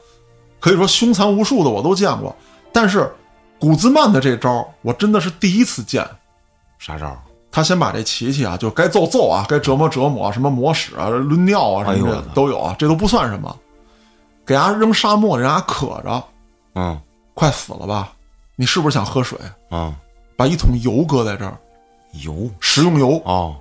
[0.60, 2.36] 可以说凶残无数的我都见过，
[2.72, 3.12] 但是
[3.60, 6.08] 古兹曼的这招我真的是第一次见。
[6.80, 7.18] 啥招？
[7.50, 13.58] 他先把这琪琪啊，就该揍揍啊，该折磨折磨，什么磨屎啊、抡尿啊什么的都有啊，这都不算什么。
[14.46, 16.24] 给伢扔沙漠，人家渴着，
[16.76, 17.00] 嗯
[17.34, 18.14] 快死了吧？
[18.56, 19.40] 你是不是想喝水？
[19.72, 19.96] 嗯，
[20.36, 21.58] 把一桶油搁在这儿，
[22.24, 23.56] 油食用油，哦，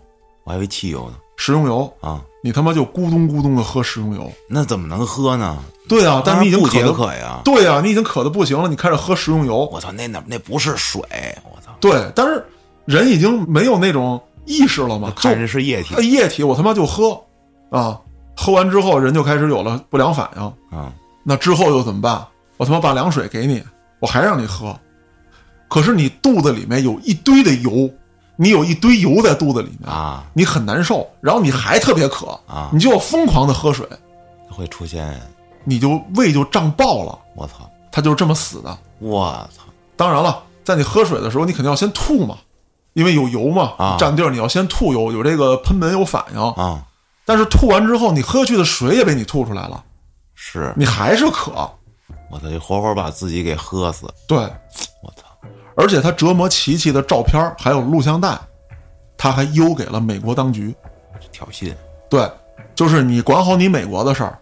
[0.45, 4.31] 我还以为汽油呢食用油，啊，你他妈就咕咚咕咚的喝食用油。
[4.49, 5.59] 那怎么能喝呢？
[5.89, 7.41] 对啊，但是你已经不解渴的，渴呀！
[7.45, 9.69] 对啊，你已经渴的不行了，你开始喝食用油。
[9.73, 11.03] 我操，那那那不是水，
[11.43, 12.47] 我操，对，但是
[12.85, 17.21] 人已经没有那种意识了嘛，就看着是液体呃液体，我他妈就喝
[17.69, 17.99] 啊，
[18.37, 20.79] 喝完之后人就开始有了不良反应。
[20.79, 20.93] 啊，
[21.25, 22.25] 那之后又怎么办？
[22.59, 23.61] 我他妈把凉水给你，
[23.99, 24.79] 我还让你喝，
[25.67, 27.91] 可是你肚子里面有一堆的油，
[28.37, 32.71] 你有一堆油在肚子里面啊，你很难受，然后你还特别渴啊。
[32.73, 33.89] 你就要疯狂的喝水，
[34.51, 35.21] 会出现，
[35.65, 38.79] 你就胃就胀爆了，我操，他就是这么死的。
[38.99, 39.65] 我操，
[39.97, 42.37] 当然了，在你喝水的时候，你肯定要先吐嘛，
[42.93, 43.97] 因为有油嘛，啊。
[43.99, 46.41] 占地儿，你要先吐油，有这个喷门有反应。
[46.41, 46.85] 啊，
[47.25, 49.83] 但是吐完之后，你喝去的水也被你吐出来了，
[50.35, 50.75] 是。
[50.77, 51.53] 你还是渴。
[52.31, 55.26] 我操，就活活把自己给喝死，对，我操，
[55.77, 58.37] 而且他折磨琪琪的照片儿还有录像带，
[59.17, 60.75] 他还邮给了美国当局。
[61.33, 61.75] 挑衅，
[62.09, 62.31] 对，
[62.75, 64.39] 就是你管好你美国的事儿。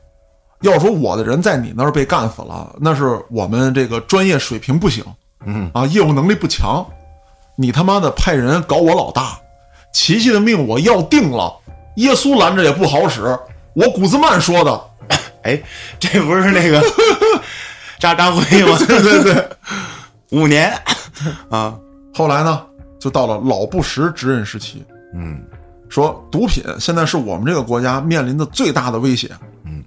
[0.60, 5.04] 要说我的人在你那儿被干死了，那是我们这个专业水平不行，
[5.44, 6.86] 嗯啊，业务能力不强。
[7.56, 9.38] 你他妈的派人搞我老大，
[9.92, 11.52] 琪琪的命我要定了，
[11.96, 13.22] 耶稣拦着也不好使。
[13.74, 14.80] 我古兹曼说的，
[15.42, 15.60] 哎，
[15.98, 16.80] 这不是那个
[17.98, 18.78] 渣渣辉吗？
[18.86, 19.48] 对 对对。
[20.30, 20.72] 五年
[21.48, 21.78] 啊，
[22.12, 22.62] 后来呢，
[22.98, 25.42] 就到了老布什执任时期，嗯
[25.88, 29.30] 说毒品现在是我们这个国家面临的最大的威胁。
[29.64, 29.84] 嗯，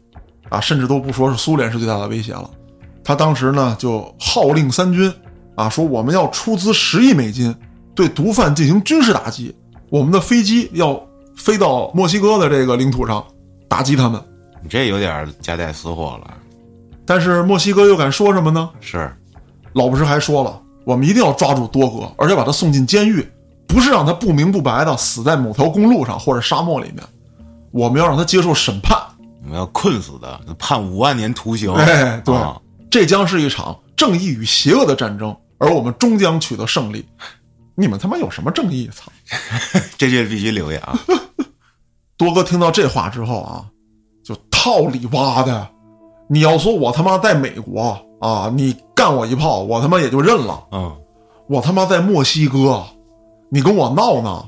[0.49, 2.49] 啊，甚至都不说是苏联是最大的威胁了。
[3.03, 5.11] 他当时呢就号令三军，
[5.55, 7.53] 啊，说我们要出资十亿美金
[7.95, 9.53] 对毒贩进行军事打击，
[9.89, 11.01] 我们的飞机要
[11.35, 13.25] 飞到墨西哥的这个领土上
[13.67, 14.21] 打击他们。
[14.61, 16.33] 你这有点夹带私货了，
[17.05, 18.69] 但是墨西哥又敢说什么呢？
[18.79, 19.11] 是
[19.73, 23.29] 老布什还说了，我们一定要抓住多哥，而且把他送进监狱，
[23.67, 27.03] 不是让他不明不白的死在某条公路上或者沙漠里面，
[27.71, 28.97] 我们要让他接受审判。
[29.43, 31.73] 我们要困死的，判五万年徒刑。
[31.73, 32.57] 哎，对，啊
[32.89, 37.05] 这将是一场正义与邪恶的战争，而我们终将取得胜利。
[37.75, 38.89] 你们他妈有什么正义？
[38.95, 39.11] 操！
[39.99, 40.97] 这句必须留下啊！
[42.15, 43.65] 多哥听到这话之后啊，
[44.23, 45.67] 就套里哇的。
[46.29, 50.63] 你要说我他妈在美国啊，你干我一炮，我他妈也就认了。
[50.71, 50.95] 嗯，
[51.47, 52.83] 我他妈在墨西哥，
[53.49, 54.45] 你跟我闹呢？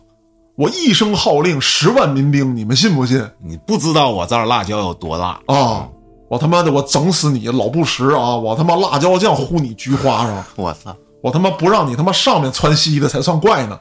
[0.56, 5.88] 我一声号令，十万民兵，你们信不信你不知道我这儿辣椒有多辣啊？
[6.30, 8.36] 我他妈的，我整死你，老布什啊！
[8.36, 10.96] 我他妈辣椒酱糊你菊花上， 我操！
[11.24, 13.80] 我他妈不让你他妈上面窜稀的才算怪呢。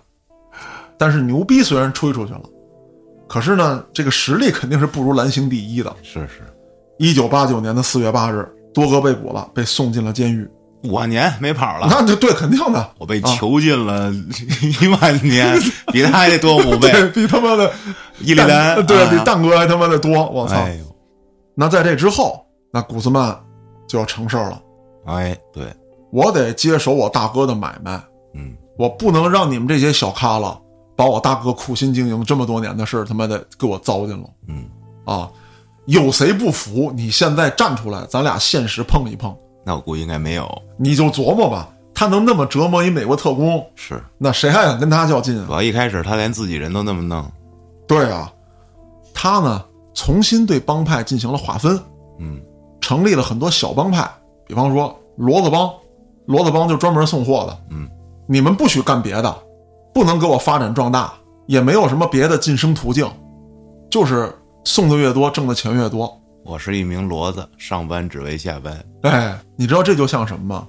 [0.97, 2.41] 但是牛逼虽然吹出去了，
[3.29, 5.95] 可是呢，这个实力肯定是不如蓝星第一的。
[6.03, 6.43] 是是，
[6.99, 10.49] 一九八九年的四月八日，多哥被捕了，被送进了监狱。
[10.85, 14.13] 五万年没跑了，那就对，肯定的，我被囚禁了
[14.81, 15.59] 一万年，
[15.93, 16.89] 比他还得多五倍。
[16.93, 17.69] 对比他妈的
[18.23, 20.25] 伊利丹对啊比蛋哥还他妈的多。
[20.29, 20.55] 我操！
[20.55, 20.79] 哎，
[21.57, 23.37] 那在这之后，那古斯曼
[23.89, 24.63] 就要成事儿了。
[25.07, 25.65] 哎，对，
[26.13, 28.01] 我得接手我大哥的买卖，
[28.35, 30.61] 嗯，我不能让你们这些小咖了
[30.95, 34.29] 把我大哥苦心经营这么多年的事儿他妈的给我糟践了。
[34.47, 34.65] 嗯，
[35.05, 35.29] 啊，
[35.89, 36.93] 有谁不服？
[36.95, 39.35] 你现在站出来，咱俩现实碰一碰。
[39.65, 40.47] 那我估计应该没有。
[40.77, 45.47] 你就琢磨吧，他能那么折磨一美国特工，是，那谁还敢跟他较劲啊？
[45.47, 47.25] 主要一开始他连自己人都那么弄。
[47.87, 48.31] 对啊，
[49.15, 51.81] 他呢重新对帮派进行了划分，
[52.19, 52.39] 嗯，
[52.83, 54.07] 成立了很多小帮派，
[54.47, 55.71] 比方说骡子帮，
[56.27, 57.89] 骡子帮就专门送货的，嗯，
[58.27, 59.35] 你们不许干别的，
[59.95, 61.15] 不能给我发展壮大，
[61.47, 63.11] 也没有什么别的晋升途径，
[63.91, 64.38] 就是
[64.69, 66.15] 送的越多，挣的钱越多。
[66.45, 68.85] 我是一名骡子，上班只为下班。
[69.01, 70.69] 哎，你知道这就像什么吗？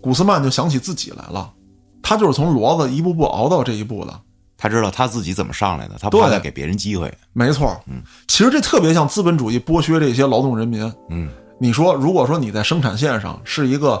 [0.00, 1.52] 古斯曼就想起自己来了，
[2.00, 4.20] 他就是从骡子一步步熬到这一步的。
[4.56, 7.12] 他知道他自己怎么上来的，他不再给别人机会。
[7.32, 10.80] 没错，嗯，其实这特别像资本主义剥削这些劳动人民。
[11.08, 14.00] 嗯，你说，如果说你在生产线上是一个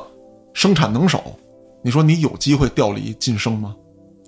[0.54, 1.36] 生产能手，
[1.82, 3.74] 你说你有机会调离晋升吗？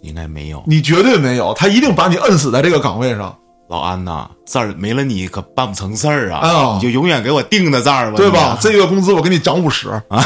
[0.02, 0.60] 应该没有。
[0.66, 6.40] 你绝对没有，他一定把你摁死在这个岗位上，老安呐，这儿没了你可办不成事儿啊！
[6.42, 8.52] 哎你就永远给我定在这儿吧，对吧？
[8.54, 10.22] 你这月工资我给你涨五十， 哎，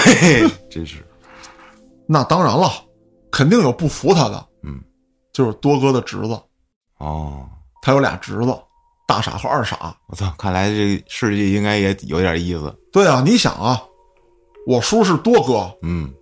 [0.70, 0.96] 真是，
[2.06, 2.70] 那当然了，
[3.30, 4.80] 肯定有不服他的，嗯，
[5.32, 6.38] 就是多哥的侄子，
[6.98, 7.46] 哦，
[7.82, 8.56] 他有俩侄子，
[9.06, 9.94] 大傻和二傻。
[10.08, 12.74] 我操，看来这世界应该也有点意思。
[12.92, 13.80] 对啊，你想啊，
[14.66, 16.12] 我叔是多哥，嗯，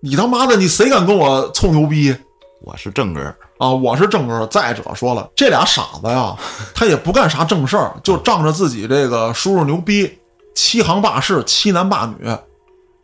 [0.00, 2.14] 你他妈的你谁敢跟我臭牛逼
[2.60, 3.70] 我是正根儿，啊？
[3.70, 4.46] 我是正哥。
[4.46, 6.36] 再者说了，这俩傻子呀，
[6.74, 10.18] 他也不干啥正事儿，就仗着自己这个叔叔牛逼，
[10.54, 12.28] 欺行霸市，欺男霸女，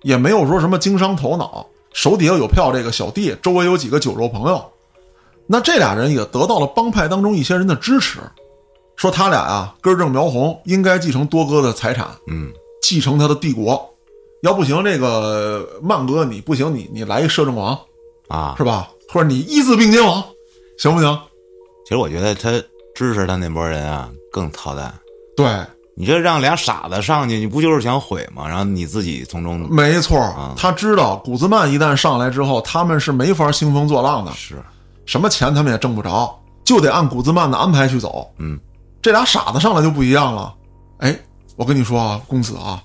[0.03, 4.65] 也没有说什么经商头脑，手底下有票这个小弟，周围有几个酒肉朋友，
[5.47, 8.19] 那这俩人也得到了帮派当中一些人的支持，
[8.97, 13.89] 说他俩呀根正苗红，应该继承多哥的财产，嗯，继承他的帝国。
[14.43, 17.79] 要不行，这个曼哥你不行，你你来一摄政王
[18.29, 18.89] 啊，是吧？
[19.09, 20.23] 或者你一字并肩王，
[20.79, 21.19] 行不行？
[21.85, 22.51] 其实我觉得他
[22.95, 24.93] 支持他那波人啊更操蛋。
[25.37, 25.47] 对，
[25.95, 28.49] 你这让俩傻子上去，你不就是想毁吗？
[28.49, 30.19] 然后你自己从中没错，
[30.57, 34.63] 他知道古兹曼一旦上来之后，他们是没法兴风作浪的，是
[35.07, 38.31] 什么钱他们也挣不着，就得按古兹曼的安排去走。
[38.39, 38.59] 嗯，
[39.03, 40.55] 这俩傻子上来就不一样了。
[40.99, 41.19] 哎，
[41.57, 42.83] 我跟你说啊，公子啊，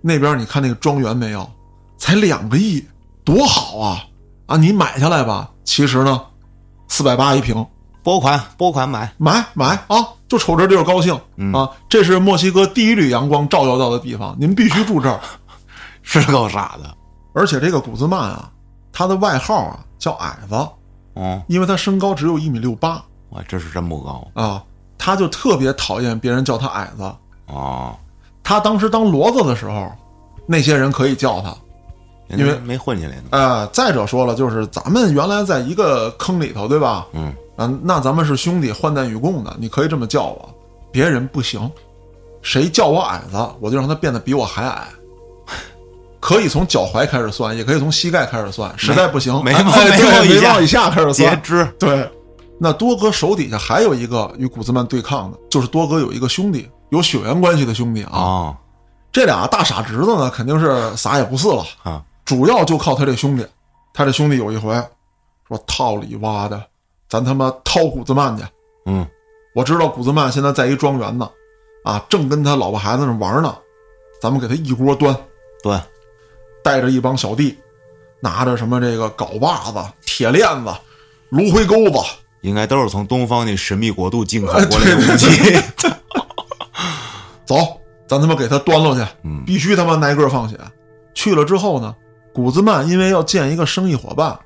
[0.00, 1.48] 那边你看那个庄园没有？
[1.96, 2.84] 才两个亿，
[3.24, 4.04] 多好啊！
[4.46, 5.50] 啊，你买下来吧。
[5.64, 6.20] 其实呢，
[6.88, 7.64] 四百八一平，
[8.02, 9.96] 拨款拨款买，买买啊！
[10.28, 11.14] 就瞅这地儿高兴、
[11.52, 11.70] 啊！
[11.88, 15.20] 这是墨西哥第一缕阳光照耀到的地方，您必须住这儿。
[16.02, 16.94] 是够傻的。
[17.34, 18.50] 而且这个古兹曼啊，
[18.92, 20.54] 他的外号啊叫矮子，
[21.14, 24.62] 哦，因为他身高只有一米六八哇，这是真不高啊，
[24.98, 27.02] 他就特别讨厌别人叫他矮子。
[27.46, 27.94] 啊，
[28.42, 29.92] 他当时当骡子的时候，
[30.46, 31.54] 那些人可以叫他。
[32.28, 33.24] 因为没混进来呢。
[33.30, 37.06] 呃，再者说了，就是咱们原来在一个坑里头，对吧？
[37.12, 40.48] 嗯，啊，那咱们是兄弟，患难与共的，你可以这么叫我，
[40.90, 41.70] 别人不行。
[42.40, 44.88] 谁叫我矮子，我就让他变得比我还矮。
[46.18, 51.42] 可以从脚踝开始算，也可以从膝盖开始算，实在不行，眉毛眉毛以下以下开始截算。
[51.42, 52.10] 肢对，
[52.58, 58.10] 那多哥手底下还有一个与古兹曼对抗的，就是多哥有一个兄弟，有血缘关系的兄弟啊。
[58.12, 58.56] 哦
[59.12, 61.62] 这俩大傻侄子呢，肯定是啥也不是了。
[61.82, 63.46] 啊，主要就靠他这兄弟。
[63.94, 64.72] 他这兄弟有一回
[65.46, 66.62] 说：“套里挖的，
[67.08, 68.42] 咱他妈掏古兹曼去。
[68.86, 69.06] 嗯，
[69.54, 71.30] 我知道古兹曼现在在一庄园呢，
[71.84, 73.54] 啊，正跟他老婆孩子那玩呢，
[74.20, 75.14] 咱们给他一锅端。
[75.62, 75.78] 对，
[76.64, 77.56] 带着一帮小弟，
[78.20, 80.74] 拿着什么这个镐把子、铁链子、
[81.28, 81.98] 芦灰钩子，
[82.40, 85.28] 应该都是从东方那神秘国度进口哎过来的武器。
[87.44, 87.56] 走，
[88.08, 90.58] 咱他妈给他端了去，嗯必须他妈挨个放血。
[91.12, 91.94] 去了之后呢，
[92.34, 94.38] 古兹曼因为要见一个生意伙伴，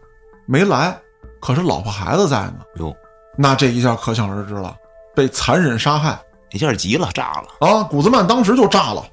[0.47, 0.99] 没来，
[1.41, 2.95] 可是老婆孩子在呢，哟，
[3.37, 4.77] 那这一下可想而知了，
[5.15, 6.19] 被残忍杀害
[6.53, 7.67] 一下急了，炸了。
[7.67, 7.83] 啊！
[7.85, 9.05] 古兹曼当时就炸了，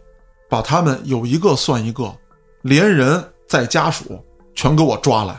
[0.49, 2.13] 把他们有一个算一个，
[2.61, 4.19] 连人带家属
[4.55, 5.35] 全给我抓来。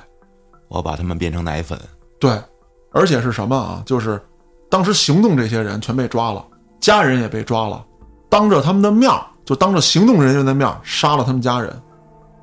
[0.68, 1.78] 我把他们变成奶粉。
[2.20, 2.40] 对，
[2.92, 3.82] 而且是什么啊？
[3.84, 4.20] 就是
[4.70, 6.44] 当时行动这些人全被抓了，
[6.80, 7.84] 家人也被抓了，
[8.28, 11.82] 当着他们的面儿，就当着行动人员的面儿杀了他们家人，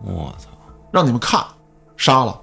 [0.04, 0.51] 我操！
[0.92, 1.44] 让你们看，
[1.98, 2.40] 杀了，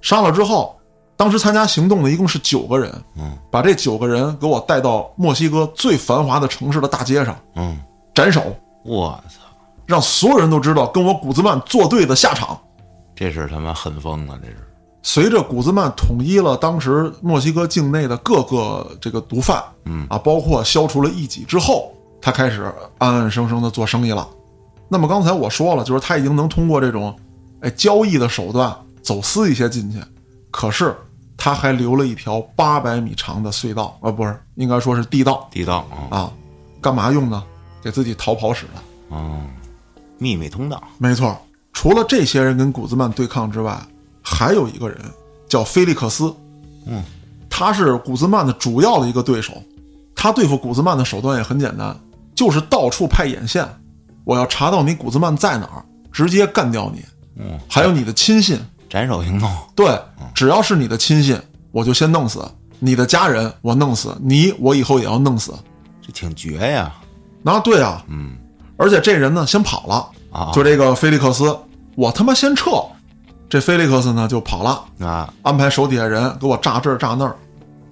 [0.00, 0.76] 杀了之后，
[1.16, 7.78] 当时参加行动的一共是九个人，嗯，把这九个人给我带到墨西哥最繁华的城市的大街上嗯，
[8.14, 8.42] 斩首，
[8.84, 9.40] 我操！
[9.86, 12.58] 让所有人都知道跟我古兹曼作对的下场。
[13.14, 14.56] 这是他妈狠疯了，这是。
[15.02, 24.28] 随着古兹曼统一了当时墨西哥境内的各个这个毒贩，嗯啊，包括消除了异己之后，他开始安安生生的做生意了。
[24.88, 27.14] 那么刚才我说了，就是他已经能通过这种，
[27.60, 29.98] 哎，交易的手段走私一些进去，
[30.50, 30.96] 可是
[31.36, 36.32] 他还留了一条八百米长的隧道，啊，不是，应该说是地道地道啊，啊，
[36.80, 37.42] 干嘛用呢？
[37.82, 38.72] 给自己逃跑使的。
[39.10, 39.48] 嗯，
[40.18, 40.82] 秘密通道。
[40.98, 41.36] 没错，
[41.72, 43.80] 除了这些人跟古兹曼对抗之外，
[44.22, 44.98] 还有一个人
[45.48, 46.34] 叫菲利克斯，
[46.86, 47.02] 嗯，
[47.48, 49.54] 他是古兹曼的主要的一个对手。
[50.14, 51.98] 他对付古兹曼的手段也很简单，
[52.34, 53.66] 就是到处派眼线，
[54.24, 57.02] 我要查到你古兹曼在哪儿，直接干掉你。
[57.40, 59.50] 嗯，还有你的亲信，斩首行动。
[59.74, 59.98] 对，
[60.34, 61.40] 只要是你的亲信，
[61.72, 62.44] 我就先弄死
[62.78, 65.54] 你的家人，我弄死你，我以后也要弄死。
[66.00, 66.92] 这挺绝呀。
[67.42, 68.36] 那，对啊，嗯
[68.76, 71.56] 而且这人呢先跑了，啊，就这个菲利克斯，
[71.96, 72.70] 我他妈先撤，
[73.48, 77.36] 这菲利克斯呢就跑了，啊，安排手底下人给我炸这儿炸那儿，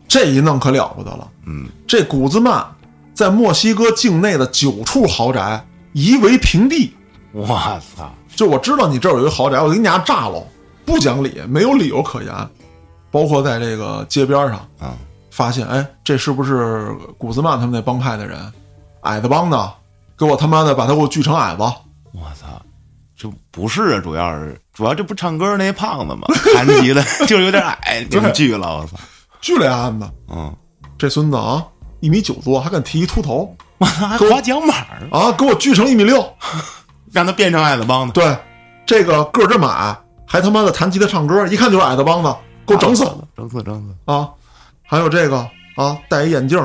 [0.06, 1.28] 这一弄可了不得了。
[1.46, 2.66] 嗯，这古兹曼
[3.12, 5.62] 在墨西哥境内的九处豪宅
[5.92, 6.94] 夷为平地，
[7.32, 7.46] 我
[7.96, 8.10] 操！
[8.38, 10.40] 就我知道你这儿有一个豪宅，我给你家炸了，
[10.86, 12.32] 不讲理，没有理由可言。
[13.10, 14.94] 包括在这个街边上啊，
[15.28, 18.38] 发现，哎，这是不是古兹曼他们那帮派的人？
[19.00, 19.72] 矮子帮的，
[20.16, 21.62] 给我他妈的把他给我锯成矮子。
[22.12, 22.46] 我操！
[23.16, 26.28] 这不是啊，主要是主要这不唱歌那胖子吗？
[26.54, 28.76] 弹吉的就是有点矮，给你锯了。
[28.76, 28.96] 我操！
[29.40, 30.54] 锯了呀案子，嗯，
[30.96, 31.66] 这孙子啊，
[31.98, 36.24] 一米九多，还敢提一秃头还滑桨板儿，啊，给我锯成一米六。
[37.18, 38.12] 让他变成矮子帮子。
[38.12, 38.36] 对，
[38.86, 42.32] 这个个儿这么矮，还他妈的弹吉他唱歌，一看就是矮子帮子，
[42.64, 44.12] 给我整死了整死整死！
[44.12, 44.28] 啊！
[44.86, 45.38] 还有这个
[45.74, 46.56] 啊，戴一眼镜，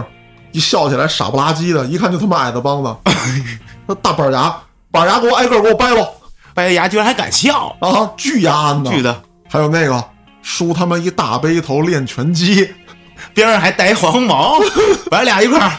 [0.52, 2.96] 一笑起来傻不拉几的，一看就他妈矮子帮子，
[3.88, 4.56] 那大板牙，
[4.92, 6.08] 板牙给我挨个给我掰喽
[6.54, 10.04] 掰牙居然还敢笑，啊，巨牙安的，巨的，还有那个
[10.44, 12.72] 梳他妈一大背头练拳击，
[13.34, 14.60] 边上还带一黄毛，
[15.10, 15.72] 把俩一块儿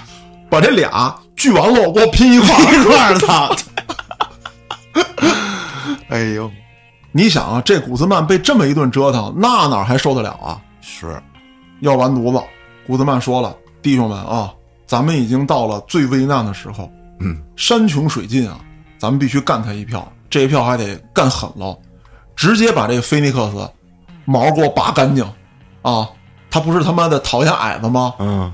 [0.50, 2.74] 把这俩锯完喽，给我拼一块儿。
[2.74, 3.54] 一块儿 操！
[6.08, 6.50] 哎呦，
[7.12, 10.60] 你想啊，这古兹曼被这么一顿折腾，那哪还受得了啊？
[10.80, 11.20] 是
[11.80, 12.42] 要完犊子！
[12.86, 14.52] 古兹曼说了：“弟兄们啊，
[14.86, 16.90] 咱们已经到了最危难的时候，
[17.20, 18.58] 嗯，山穷水尽啊，
[18.98, 21.78] 咱们必须干他一票，这一票还得干狠喽，
[22.36, 23.70] 直接把这个菲尼克斯
[24.24, 25.24] 毛给我拔干净
[25.82, 26.08] 啊！
[26.50, 28.14] 他不是他妈的讨厌矮子吗？
[28.18, 28.52] 嗯，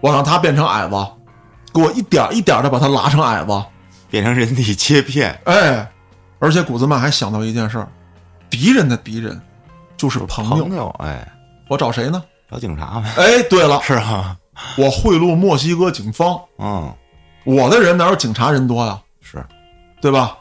[0.00, 0.94] 我让他变成矮子，
[1.72, 3.64] 给我一点一点的把他拉成矮子。
[4.10, 5.88] 变成人体切片，哎，
[6.38, 7.88] 而且古兹曼还想到一件事儿，
[8.50, 9.40] 敌人的敌人
[9.96, 10.64] 就是朋友。
[10.64, 11.26] 朋友，哎，
[11.68, 12.22] 我找谁呢？
[12.50, 14.36] 找警察呗，哎，对了，是啊，
[14.76, 16.92] 我贿赂墨西哥警方，嗯，
[17.44, 19.00] 我的人哪有警察人多呀？
[19.20, 19.44] 是，
[20.00, 20.36] 对吧？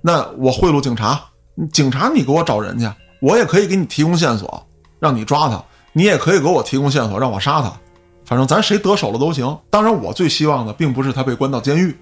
[0.00, 1.20] 那我贿赂警察，
[1.72, 4.66] 警察你给我找人去，我也可以给你提供线索，
[4.98, 7.72] 让你抓他；你也可以给我提供线索，让我杀他。
[8.24, 9.56] 反正咱谁得手了都行。
[9.70, 11.96] 当然，我最希望的并不是他被关到监狱，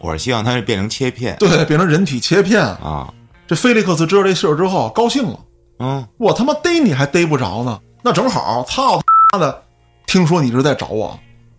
[0.00, 2.62] 我是希望它是变成切片对，变成人体切片。
[2.62, 3.12] 啊，
[3.46, 5.40] 这菲利克斯知道这事儿之后，高兴了。
[5.78, 9.62] 嗯，我他妈逮你还逮不着呢，那正好，操他妈的！
[10.06, 11.18] 听说你是在找我，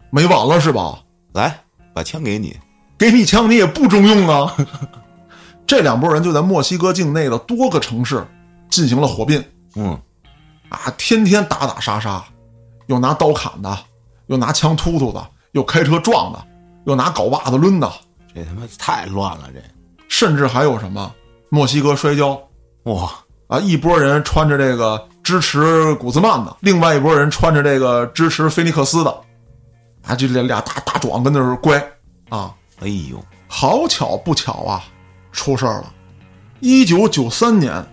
[0.10, 1.00] 没完了是吧？
[1.34, 1.60] 来，
[1.94, 2.58] 把枪给你，
[2.98, 4.56] 给你枪你也不中用啊！
[5.68, 8.26] 这两拨人就在墨西哥境内的多个城市
[8.70, 9.44] 进行了火并
[9.76, 10.00] 嗯，
[10.70, 12.24] 啊，天天打打杀杀，
[12.88, 13.78] 又拿刀砍的，
[14.28, 16.44] 又拿枪突突的，又开车撞的，
[16.86, 17.92] 又拿镐把子抡的，
[18.38, 19.60] 这他妈太乱了，这，
[20.08, 21.12] 甚至还有什么
[21.50, 22.40] 墨西哥摔跤
[22.84, 23.12] 哇，
[23.48, 29.10] 啊，一拨人穿着这个支持古兹曼的，另外一拨人穿着这个支持菲尼克斯的，
[30.06, 31.84] 啊，这俩俩大大壮跟那儿乖
[32.30, 32.54] 啊。
[32.80, 33.18] 哎呦，
[33.48, 34.84] 好巧不巧啊，
[35.32, 35.92] 出事儿了！
[36.60, 37.84] 一九九三年，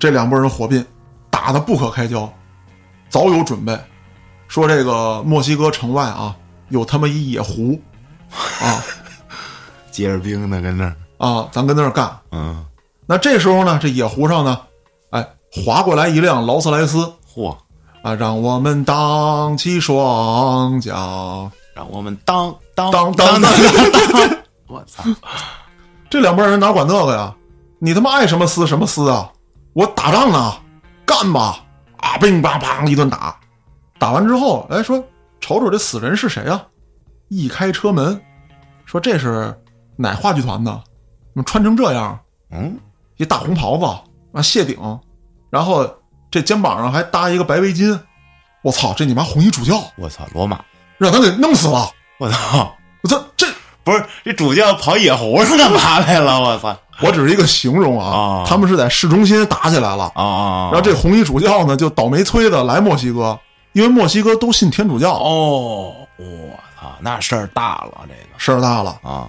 [0.00, 0.84] 这两拨人火并，
[1.30, 2.28] 打得不可开交，
[3.08, 3.78] 早有准备，
[4.48, 6.36] 说这个墨西哥城外啊
[6.70, 7.80] 有他妈一野狐，
[8.60, 8.82] 啊
[10.00, 12.10] 接着冰呢，跟那儿，啊，咱跟那儿干。
[12.32, 12.64] 嗯，
[13.06, 14.58] 那这时候呢，这野湖上呢，
[15.10, 17.54] 哎，划过来一辆劳斯莱斯嚯，
[18.02, 21.50] 啊，让我们荡起双桨。
[21.72, 23.52] 让我们当当当当当当
[24.68, 25.04] 我操，
[26.10, 27.34] 这两拨人哪管那个呀？
[27.78, 29.30] 你他妈爱什么撕什么撕啊！
[29.72, 30.52] 我打仗呢，
[31.06, 31.64] 干吧！
[31.98, 33.38] 啊，乒乓乓一顿打，
[33.98, 35.02] 打完之后，哎，说
[35.40, 36.62] 瞅瞅这死人是谁啊？
[37.28, 38.20] 一开车门，
[38.84, 39.56] 说这是
[40.00, 40.72] 哪话剧团的？
[40.72, 42.18] 怎么穿成这样？
[42.50, 42.76] 嗯，
[43.18, 43.84] 一大红袍子
[44.32, 44.76] 啊，谢顶，
[45.50, 45.88] 然后
[46.30, 47.98] 这肩膀上还搭一个白围巾。
[48.62, 50.58] 我操，这你妈红衣主教，我操，罗马，
[50.98, 51.88] 让他给弄死了！
[52.18, 53.46] 我操，我操这，
[53.84, 56.40] 不是这主教跑野狐上干嘛来了？
[56.40, 60.10] 我操，我只是一个形容啊啊，他们是在市中心打起来了。
[60.14, 63.38] 啊啊，然后这红衣主教呢，就倒霉催的来墨西哥，
[63.72, 66.24] 因为墨西哥都信天主教，哦，我
[66.80, 68.98] 操，那事儿大了，这个事儿大了。
[69.02, 69.28] 啊，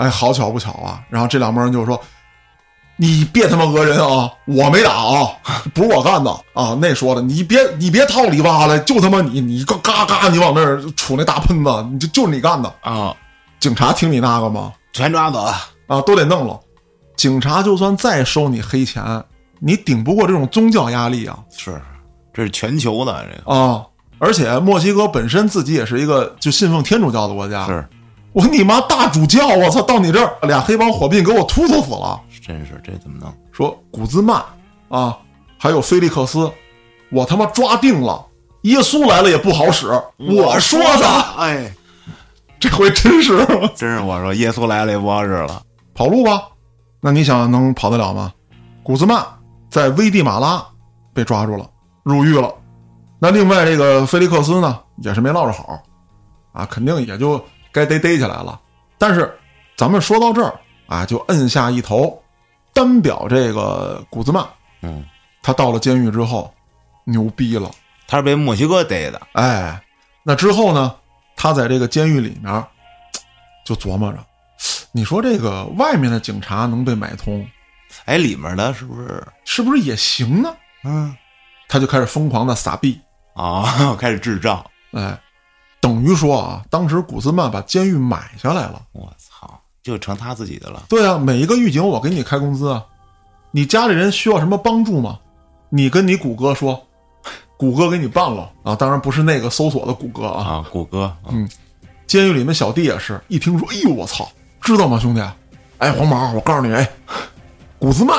[0.00, 1.02] 哎，好巧不巧啊！
[1.10, 2.00] 然后这两拨人就说
[2.96, 5.28] ：“你别他妈讹人啊，我没打啊，
[5.74, 12.72] 不是我干的啊。”那说的，你别你别套里哇了，就他妈你你嘎嘎嘎，你往那儿杵那大喷子，你就就是你干的。
[12.80, 13.14] 啊，
[13.58, 14.72] 警察听你那个吗？
[14.94, 15.54] 全抓走了，
[15.86, 16.58] 啊，都得弄了。
[17.16, 19.22] 警察就算再收你黑钱，
[19.58, 21.78] 你顶不过这种宗教压力啊是，
[22.32, 23.84] 这是全球的这个啊！
[24.18, 27.86] 而且墨西哥本身自己也是一个就信奉天主教的国家，是，
[28.32, 32.20] 我你妈大主教，我操，到你这儿俩黑帮火并给我突突死了。
[32.40, 33.32] 真是这怎么弄？
[33.52, 34.42] 说古兹曼
[34.88, 35.18] 啊，
[35.58, 36.50] 还有菲利克斯，
[37.10, 38.24] 我他妈抓定了，
[38.62, 39.88] 耶稣来了也不好使。
[40.16, 41.06] 我说的，
[41.38, 41.72] 哎，
[42.60, 43.38] 这回真是
[43.74, 45.62] 真是我说耶稣来了也不好使了，
[45.94, 46.42] 跑路吧？
[47.00, 48.32] 那你想能跑得了吗？
[48.82, 49.24] 古兹曼
[49.68, 50.64] 在危地马拉
[51.12, 51.68] 被抓住了，
[52.04, 52.52] 入狱了。
[53.18, 55.78] 那另外这个菲利克斯呢，也是没落着好，
[56.52, 57.42] 啊，肯定也就
[57.72, 58.60] 该逮逮起来了。
[58.98, 59.38] 但是
[59.76, 62.22] 咱们说到这儿啊，就摁下一头，
[62.72, 64.46] 单表这个古兹曼，
[64.82, 65.04] 嗯，
[65.42, 66.52] 他到了监狱之后，
[67.04, 67.70] 牛逼了。
[68.06, 69.80] 他是被墨西哥逮的，哎，
[70.24, 70.96] 那之后呢，
[71.36, 72.64] 他在这个监狱里面
[73.64, 74.18] 就琢磨着，
[74.90, 77.46] 你说这个外面的警察能被买通，
[78.06, 79.24] 哎，里面的是不是？
[79.44, 80.52] 是不是也行呢？
[80.82, 81.16] 嗯，
[81.68, 83.00] 他就开始疯狂的撒币，
[83.34, 83.64] 啊，
[83.96, 85.16] 开始智障，哎，
[85.80, 88.82] 等于说啊，当时古兹曼把监狱买下来了。
[88.92, 92.84] 我操，就成他自己的了，对啊，每一个狱警我给你开工资啊，
[93.50, 95.18] 你家里人需要什么帮助吗？
[95.70, 96.80] 你跟你谷歌说，
[97.56, 98.76] 谷歌给你办了啊！
[98.76, 100.44] 当然不是那个搜索的谷歌啊。
[100.44, 101.48] 啊，谷歌，嗯，
[102.06, 104.28] 监狱里面小弟也是一听说，哎呦我操，
[104.60, 105.22] 知道吗，兄弟？
[105.78, 106.86] 哎，黄毛，我告诉你，哎，
[107.78, 108.18] 古兹曼，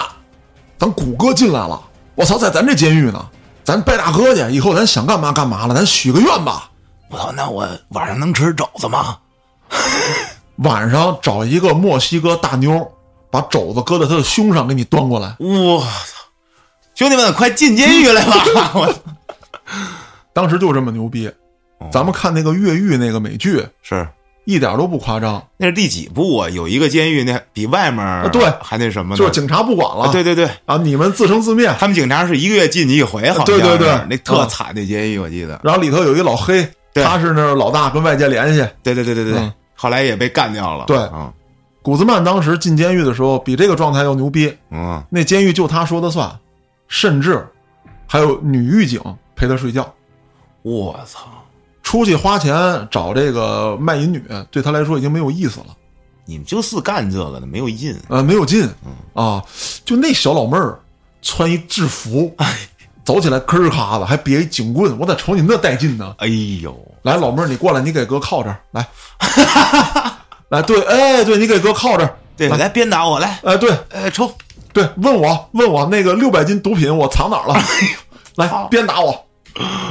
[0.80, 1.80] 咱谷歌进来了，
[2.16, 3.24] 我操，在咱这监狱呢，
[3.64, 6.71] 咱拜大哥去，以后咱想干嘛干嘛了，咱许个愿吧。
[7.12, 9.18] 我操，那我晚上能吃肘子吗？
[10.64, 12.90] 晚上找一个墨西哥大妞，
[13.30, 15.36] 把肘子搁在她的胸上，给你端过来。
[15.40, 15.88] 我操，
[16.96, 18.72] 兄弟们，快进监狱来吧！
[18.76, 18.94] 我
[20.34, 21.32] 当时就这么牛逼。
[21.92, 24.08] 咱们看那个越狱那个美剧，是
[24.46, 26.50] 一点都不夸张，那是第几部啊？
[26.50, 29.18] 有一个监狱，那比外面对还那什么呢？
[29.18, 30.04] 就是警察不管了。
[30.04, 31.74] 啊对对对，啊，你们自生自灭。
[31.80, 35.60] 他们警察是一个月进去一回，好像对对对是那特啊惨那监狱，我记得。
[35.64, 38.60] 然后里头有一老黑，对他是那老大，跟外界联系。
[38.84, 40.86] 对对对对对后来也被干掉了。
[40.86, 41.32] 对嗯
[41.84, 44.56] 古兹曼当时进监狱的时候，比这个状态要牛逼。
[44.70, 46.32] 嗯，那监狱就他说的算，
[46.88, 47.44] 甚至
[48.06, 49.02] 还有女狱警
[49.36, 49.92] 陪他睡觉。
[50.62, 51.22] 我操！
[51.82, 55.76] 出去花钱找这个卖淫女，对他来说已经没有意思了。
[56.24, 57.98] 你们就是干这个的，没有劲。
[58.10, 59.44] 呃，没有劲嗯啊！
[59.84, 60.80] 就那小老妹儿
[61.24, 62.32] 穿一制服，
[63.12, 66.16] 走起来吭儿咔的，还别一警棍，我咋瞅你那带劲呢？
[66.20, 66.28] 哎
[66.62, 68.88] 呦，来，老妹儿，你过来，你给哥靠这儿来，
[70.48, 72.70] 来，对，哎，对你给哥靠这儿，对，来。
[72.70, 73.70] 鞭打我，来，哎，对。
[73.92, 74.32] 哎，抽，
[74.72, 77.62] 对，问我问我那个六百斤毒品我藏哪儿了？
[78.36, 79.26] 来鞭打我，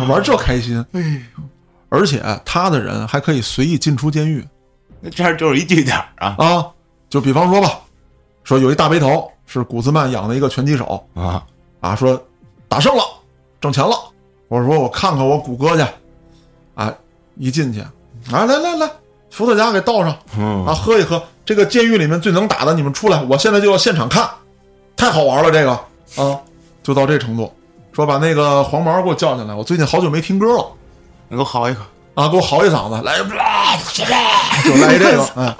[0.08, 0.82] 玩这开心。
[0.92, 1.44] 哎呦，
[1.90, 4.42] 而且他的人还可以随意进出监狱。
[4.98, 6.34] 那这样就是一据点啊。
[6.38, 6.64] 啊，
[7.10, 7.80] 就比方说吧，
[8.44, 11.44] 说有一大背头是古兹曼养的一个拳击手，啊！
[11.80, 12.18] 啊，说
[12.70, 13.02] 打胜了，
[13.60, 13.96] 挣钱了。
[14.46, 15.84] 我说我看看我谷歌去，
[16.76, 16.94] 啊，
[17.36, 18.88] 一进去，啊，来来来，
[19.28, 21.20] 伏特加给倒上，嗯啊，喝一喝。
[21.44, 24.30] 这个监狱里面最能打的，你们出来，我现在就要现场看，
[24.96, 25.72] 太好玩了，这个
[26.22, 26.38] 啊，
[26.80, 27.52] 就到这程度。
[27.92, 30.64] 说把那个黄毛给我叫进来，我最近好久没听歌了
[31.28, 31.80] 你给我嚎一个，
[32.14, 35.56] 啊，给我嚎一嗓子，来，就来这个，哎。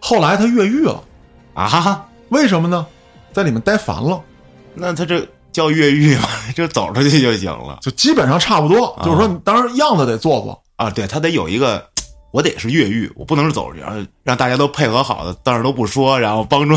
[0.00, 1.02] 后来他越狱了，
[1.52, 2.06] 啊？
[2.30, 2.86] 为什么呢？
[3.30, 4.18] 在里面待烦了。
[4.78, 10.90] 那他这叫越狱吗， 就走出去就行了就基本上差不多，就是说，当然样子得做做，啊？
[10.90, 11.84] 对他得有一个，
[12.30, 16.76] 我得是越狱，我不能是走出去，然后让大家都配合好的，但是都不说，然后帮助，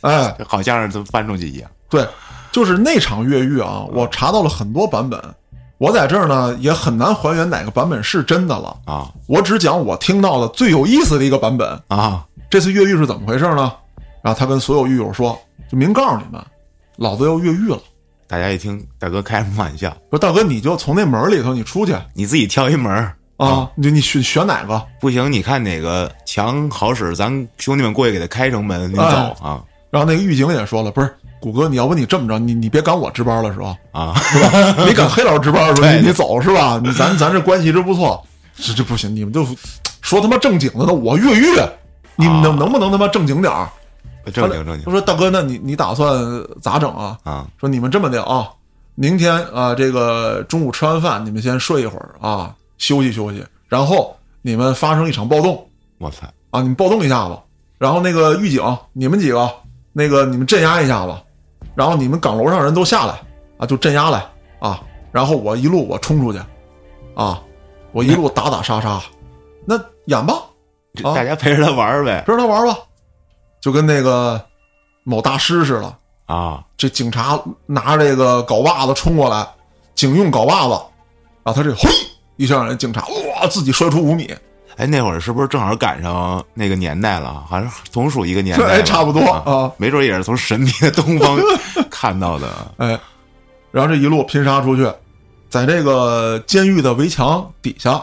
[0.00, 1.70] 哎， 好像是都翻出去一样。
[1.88, 2.06] 对，
[2.50, 5.20] 就是那场越狱啊，我查到了很多版本，
[5.78, 11.80] 我在这儿呢也很难还原哪个版本是真的了，啊我只讲我听到的最有意思的一个版本。
[11.88, 12.24] 啊！
[12.48, 13.72] 这次越狱是怎么回事呢？
[14.22, 15.36] 然后他跟所有狱友说，
[15.70, 16.40] 就明告诉你们，
[16.96, 17.78] 老子要越狱了。
[18.26, 19.96] 大家一听，大哥开 什么玩笑？
[20.10, 24.82] 说大哥，你就从那门里头你出去你自己挑一门儿啊，你就你选选哪个？
[25.00, 33.76] 不行，你看哪个墙好使，咱兄弟们过去给他开城门，你走哎啊然后那个狱警也说了，不是谷哥，你要不你这么着，你你别赶我值班了是吧？
[33.92, 34.14] 啊！
[34.16, 34.84] 是吧？
[34.88, 36.80] 你赶黑老师值班的时候，你你走是吧？
[36.82, 38.20] 你咱咱这关系一直不错，
[38.56, 39.46] 这这不行，你们就
[40.00, 41.46] 说他妈正经的呢，我越狱，
[42.16, 43.68] 你们能能不能他妈正经点儿？
[44.32, 46.18] 正经正经他说大哥，那你你打算
[46.60, 47.18] 咋整啊？
[47.24, 47.46] 啊！
[47.58, 48.50] 说你们这么的啊，
[48.94, 55.66] 明天啊，这个中午吃完饭，你们先睡一会儿啊，休息休息，然后你们发生一场暴动
[55.98, 56.26] 我操！
[56.50, 57.38] 啊，你们暴动一下子，
[57.78, 58.62] 然后那个狱警，
[58.92, 59.50] 你们几个
[59.92, 61.14] 那个你们镇压一下子，
[61.74, 63.20] 然后你们岗楼上人都下来
[63.58, 64.24] 啊，就镇压来
[64.58, 66.38] 啊，然后我一路我冲出去，
[67.14, 67.42] 啊，
[67.92, 69.00] 我一路打打杀杀，
[69.64, 70.34] 那演吧，
[70.94, 72.78] 这大家陪着他玩儿呗陪着他玩吧，
[73.66, 74.40] 就跟那个
[75.02, 75.92] 某大师似的，
[76.26, 76.62] 啊！
[76.76, 77.36] 这警察
[77.66, 79.44] 拿着这个镐把子冲过来，
[79.96, 80.80] 警用镐把子，
[81.42, 81.90] 然后他这嘿
[82.36, 83.04] 一下，人警察
[83.40, 84.32] 哇自己摔出五米，
[84.76, 87.44] 哎，那会儿是不是正好赶上那个年代了？
[87.48, 91.36] 好像同属一个年代， 哎差不多啊没准也是从神秘的东方
[91.90, 92.48] 看到的。
[92.76, 92.96] 哎，
[93.72, 94.88] 然后这一路拼杀出去，
[95.50, 98.00] 在这个监狱的围墙底下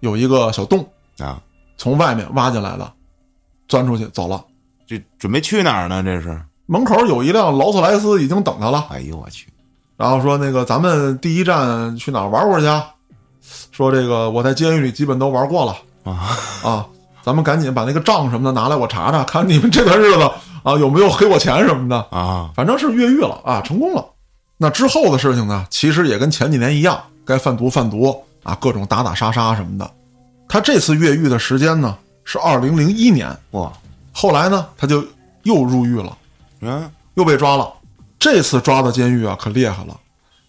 [0.00, 0.86] 有一个小洞，
[1.20, 1.40] 啊，
[1.78, 2.92] 从外面挖进来的，
[3.66, 4.44] 钻出去走了。
[4.86, 6.02] 这准备去哪儿呢？
[6.02, 6.40] 这是？
[6.66, 9.46] 门口有一辆劳斯莱斯已经等他了，哎呦我去！
[9.96, 12.86] 然后说那个咱们第一站去哪儿玩会儿去啊？
[13.70, 16.86] 说这个我在监狱里基本都玩过了啊啊，
[17.22, 20.22] 咱们赶紧把那个账什么的拿来我查查，看你们这段日子
[20.62, 21.96] 啊有没有黑我钱什么的。
[22.10, 24.04] 啊反正是越狱了啊，成功了。
[24.56, 29.90] 那之后的事情呢，其实也跟前几年一样，该贩毒贩毒啊，各种打打杀杀什么的。
[30.48, 33.70] 他这次越狱的时间呢是二零零一年，哇！
[34.24, 35.04] 后来呢他就
[35.42, 36.16] 又入狱了，
[36.62, 37.70] 嗯，又被抓了。
[38.18, 39.94] 这次抓的监狱啊可厉害了，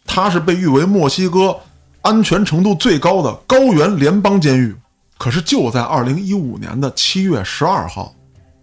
[0.05, 1.59] 他是被誉为墨西哥
[2.01, 4.73] 安全程度最高的高原联邦监狱。
[5.17, 8.15] 可是就在二零一五年的七月十二号，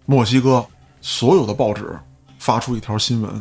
[0.07, 0.65] 墨西哥
[0.99, 1.95] 所有的报纸
[2.39, 3.39] 发出一条新闻：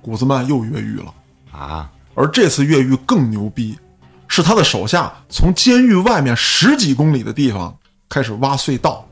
[0.00, 1.12] 古兹曼又越狱了。
[1.52, 3.78] 啊，而这次越狱更牛逼，
[4.28, 7.76] 是他的手下从监狱外面十几公里的地方
[8.08, 9.06] 开始挖隧道，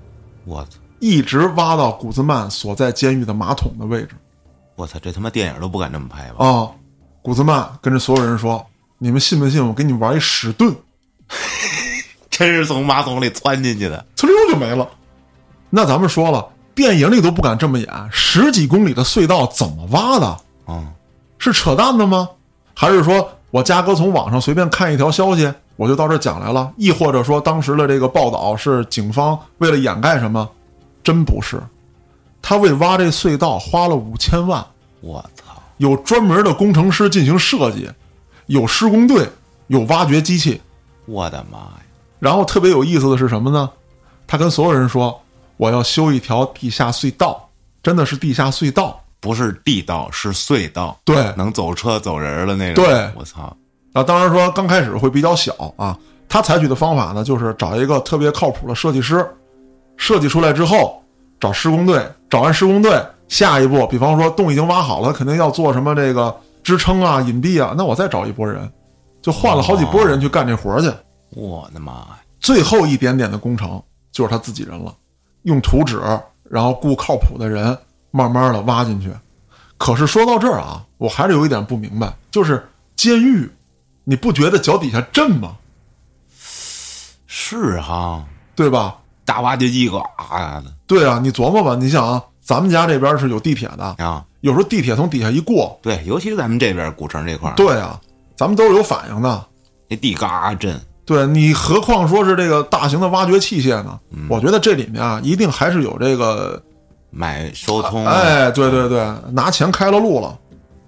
[0.46, 4.10] 我操，一直挖到古兹曼所在监狱的马桶的位置。
[4.76, 6.46] 我操，这他妈电影都不敢这么拍吧？
[6.46, 6.70] 啊，
[7.20, 8.64] 古兹曼跟着所有人说
[8.98, 10.74] ：“你们信不信我给你玩一屎遁？”
[12.30, 14.04] 真是从马桶里窜进去的。
[14.16, 14.88] 呲溜就没了。
[15.68, 20.36] 那咱们说了，电影里都不敢这么演，十几公里的隧道怎么挖的？
[20.66, 20.92] 嗯，
[21.38, 22.28] 是扯淡的吗？
[22.74, 26.72] 还是说我嘉哥从网上随便看一条消息，我就到这讲来了？
[26.76, 30.48] 亦或者说当时的这个报道是警方为了掩盖什么？
[31.02, 31.60] 真不是，
[32.42, 34.64] 他为挖这隧道花了五千万，
[35.00, 37.88] 我操，有专门的工程师进行设计，
[38.46, 39.28] 有施工队，
[39.68, 40.60] 有挖掘机器。
[41.06, 41.72] 我的妈呀！
[42.18, 43.70] 然后特别有意思的是什么呢？
[44.26, 45.20] 他跟所有人说
[45.56, 47.48] ：“我要修一条地下隧道，
[47.82, 49.02] 真的是地下隧道。
[49.18, 52.82] 不是地道，是隧道，对能走车走人的那种。
[52.82, 53.54] 对我操，”
[53.92, 55.98] 啊，当然说刚开始会比较小啊。
[56.28, 59.28] 他采取的方法呢，就是找一个特别靠谱的设计师，
[60.00, 61.04] 设计出来之后
[61.38, 62.98] 找施工队，找完施工队，
[63.28, 66.34] 下一步，比方说洞已经挖好了，肯定要做什么这个
[66.64, 68.68] 支撑啊、隐蔽啊，那我再找一拨人，
[69.20, 70.90] 就换了好几拨人去干这活儿去。
[71.28, 72.18] 我的妈呀！
[72.40, 73.80] 最后一点点的工程
[74.10, 74.92] 就是他自己人了，
[75.42, 76.00] 用图纸，
[76.48, 77.76] 然后雇靠谱的人，
[78.10, 79.12] 慢慢的挖进去。
[79.76, 83.50] 可是说到这儿啊，我还是有一点不明白，就是监狱，
[84.04, 85.58] 你不觉得脚底下震吗？
[87.26, 88.24] 是哈，
[88.56, 88.96] 对吧？
[89.30, 98.00] 大挖掘机呱的对啊，你琢磨吧，你想啊，咱们家这边是有地铁的，啊，有时候地铁从底下一过，对，尤其咱们这边古城这块儿，对啊，
[98.36, 99.46] 咱们都是有反应的。
[99.88, 104.00] 那地嘎震，对你，何况说是这个大型的挖掘器械呢？
[104.28, 106.60] 我觉得这里面啊，一定还是有这个
[107.10, 110.36] 买收通啊，哎，对对对，拿钱开了路了。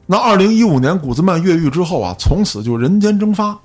[0.04, 3.56] 那二零一五年古兹曼越狱之后啊，从此就人间蒸发，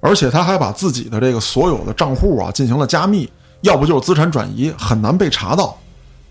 [0.00, 3.30] 而且他还把自己的这个所有的账户啊进行了加密，
[3.62, 5.76] 要不就是资产转移，很难被查到。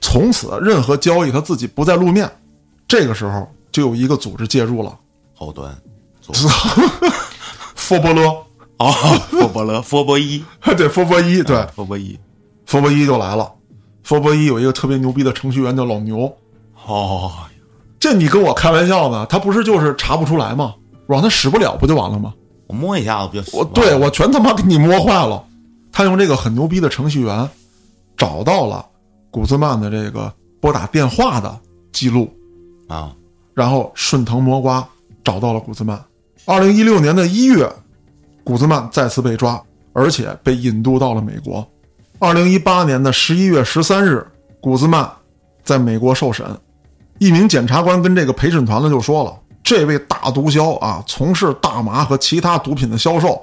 [0.01, 2.29] 从此任何交易他自己不再露面。
[2.87, 4.95] 这个时候就有一个组织介入了，
[5.33, 5.75] 后端
[6.21, 6.35] 做
[7.73, 8.27] 佛伯勒，
[8.77, 8.91] 啊，
[9.31, 10.43] 佛伯勒，佛伯一，
[10.77, 12.17] 对，佛伯一，对，佛伯一，
[12.65, 13.51] 佛伯一就来了。
[14.03, 16.31] 佛伯一有一个特别牛逼的程序员叫老牛，
[16.85, 17.31] 哦，
[17.99, 19.25] 这你跟我开玩笑呢？
[19.25, 20.75] 他不是就是查不出来吗？
[21.07, 22.33] 我让他使不了不就完了吗？
[22.67, 25.43] 我摸一下子不就我对我全他妈给你摸坏了。
[25.95, 27.49] 他用这个很牛逼的程序员
[28.17, 28.85] 找到了
[29.31, 30.29] 古兹曼的这个
[30.59, 31.57] 拨打电话的
[31.93, 32.29] 记录，
[32.89, 33.15] 啊，
[33.53, 34.85] 然后顺藤摸瓜
[35.23, 35.97] 找到了古兹曼。
[36.43, 37.71] 二零一六年的一月，
[38.43, 41.65] 古兹曼再次被抓，而且被引渡到了美国。
[42.19, 44.27] 二零一八年的十一月十三日，
[44.59, 45.09] 古兹曼
[45.63, 46.45] 在美国受审。
[47.19, 49.33] 一名检察官跟这个陪审团呢就说了，
[49.63, 53.41] 这位大毒枭啊，从事大麻和其他毒品的销售，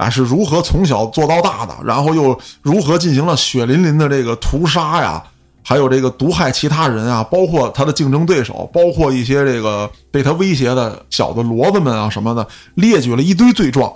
[0.00, 5.22] 啊是如何从小做到大的，然后又如何进行了血淋淋的这个屠杀呀，
[5.62, 13.92] 还有这个毒害其他人啊，包括他的竞争对手，包括一些这个被他威胁的小的骡子们啊什么的，列举了一堆罪状。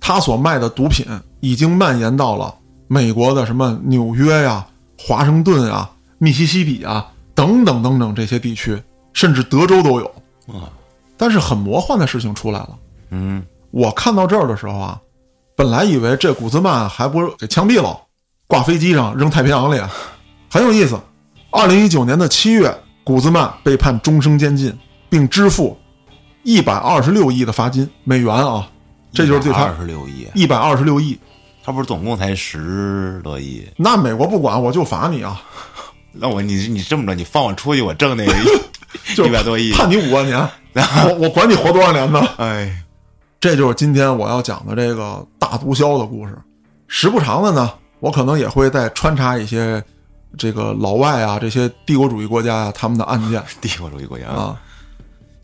[0.00, 1.06] 他所卖的毒品
[1.40, 2.54] 已经蔓延到了
[2.88, 4.66] 美国的什么纽约呀、
[4.98, 8.80] 华盛顿啊、密西西比啊等等等等这些地区，
[9.12, 10.06] 甚至德州都有。
[10.48, 10.70] 啊，
[11.16, 12.70] 但是很魔幻的事情出来了。
[13.10, 15.00] 嗯，我看到这儿的时候啊，
[15.54, 17.98] 本来以为这古兹曼还不如给枪毙了，
[18.46, 19.80] 挂飞机上扔太平洋里，
[20.50, 20.98] 很有意思。
[21.50, 22.74] 二零一九年的七月，
[23.04, 24.76] 古兹曼被判终生监禁，
[25.10, 25.78] 并支付
[26.42, 28.66] 一百二十六亿的罚金美元啊，
[29.12, 31.18] 这就是对他二十六亿，一百二十六亿。
[31.64, 33.64] 他不是总共才十多亿？
[33.76, 35.40] 那美国不管，我就罚你啊，
[36.10, 38.34] 那我你你这么着，你放我出去，我挣那个
[39.14, 40.40] 就一百多亿，判你五万年，
[40.74, 42.20] 我我管你活多少年呢？
[42.38, 42.82] 哎，
[43.42, 46.38] 这就是今天我要讲的这个大毒枭的故事。
[46.86, 49.82] 时不常的呢，我可能也会再穿插一些
[50.38, 54.28] 这个老外啊，这些帝国主义国家啊他们的案件 帝国主义国家。
[54.28, 54.62] 啊。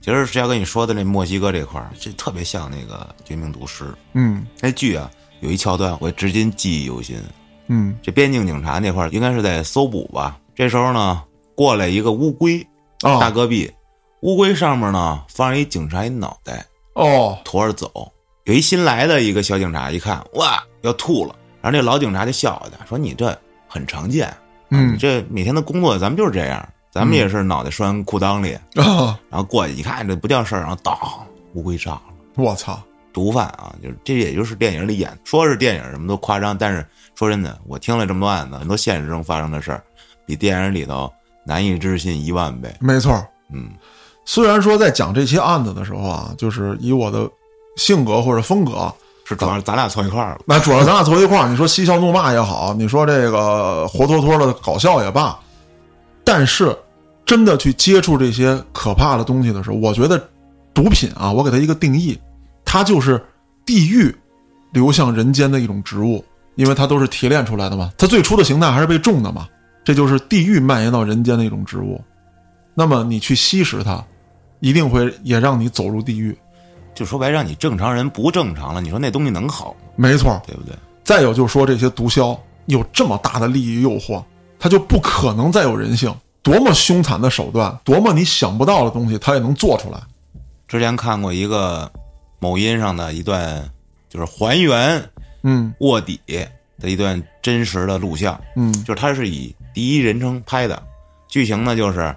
[0.01, 3.83] 其实是要跟你说的那墨西哥这块儿，这特别像那个《绝命毒师》
[4.13, 7.21] 嗯那剧啊，有一桥段我至今记忆犹新。
[7.67, 11.21] 嗯这边境警察那块儿应该是在搜捕吧，这时候呢，
[11.57, 12.65] 过来一个乌龟，
[13.01, 13.69] 大啊戈壁，
[14.21, 16.65] 乌龟上面呢放着一警察一脑袋，
[16.99, 18.13] 哦驮着走。
[18.45, 21.35] 有一新来的一个小警察一看，哇，要吐了。
[21.61, 23.37] 然后这老警察就笑话他，说：“你这
[23.67, 24.33] 很常见，
[24.69, 30.97] 你嗯这每天的工作咱们就是这样，咱们也是脑袋拴裤裆里，啊，然后过去一看这不叫事儿，然后当
[31.55, 32.03] 乌龟炸了。
[32.37, 32.81] 我操
[33.13, 39.83] 毒贩啊，就是这也就是电影里演，说是电影什么都夸张，但是说真的，我听了这么多案子，很多现实中发生的事儿，
[40.25, 41.13] 比电影里头
[41.45, 42.75] 难以置信一万倍。
[42.81, 43.71] 没错儿嗯，
[44.31, 47.27] 虽然说在讲这期案子的时候啊，就是以我的
[47.77, 48.93] 性格或者风格，
[49.25, 50.41] 是主要是咱俩凑一块儿了。
[50.45, 55.35] 那主要咱俩凑一块儿，你说嬉笑怒骂也好，你说这个活脱脱的搞笑也罢，
[56.25, 56.77] 但是
[57.25, 60.23] 真的去接触这些可怕的东西的时候，我觉得
[60.75, 62.15] 毒品啊，我给它一个定义，
[62.67, 63.19] 它就是
[63.65, 64.15] 地狱
[64.73, 66.23] 流向人间的一种植物，
[66.57, 69.49] 因为它都是提炼出来的嘛，它最初的形态还是被种的嘛，
[69.83, 71.99] 这就是地狱蔓延到人间的一种植物。
[72.75, 74.05] 那么你去吸食它，
[74.61, 76.37] 一定会也让你走入地狱。
[76.95, 79.79] 就说白，让你正常人不正常了，你说那东西能好吗？
[79.95, 80.75] 没错，对不对？
[81.05, 82.37] 再有就是说，这些毒枭
[82.67, 84.23] 有这么大的利益诱惑，
[84.59, 86.13] 他就不可能再有人性。
[86.43, 90.01] 多么凶残的手段，多么你想不到的东西，他也能做出来。
[90.67, 91.91] 之前看过一个
[92.41, 93.63] 某音上的一段，
[94.09, 95.03] 就是还原
[95.43, 96.21] 嗯卧底
[96.81, 100.83] 的一段真实的录像，嗯就是他是以第一人称拍的，
[101.29, 102.15] 剧情呢就是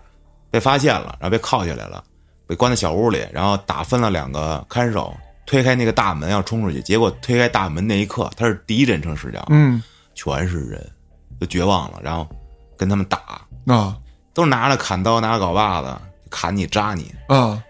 [0.50, 2.04] 被发现了，然后被铐起来了，
[2.52, 9.82] 被关在小屋里，然后打分了两个看守，推开那个大门要冲出去，结果推开大门那一刻，他是第一人称视角，嗯
[10.16, 10.92] 全是人，
[11.40, 12.28] 就绝望了，然后
[12.76, 13.98] 跟他们打，啊
[14.34, 15.98] 都是拿着砍刀，拿着镐把子
[16.30, 17.10] 砍你扎你。
[17.30, 17.64] 啊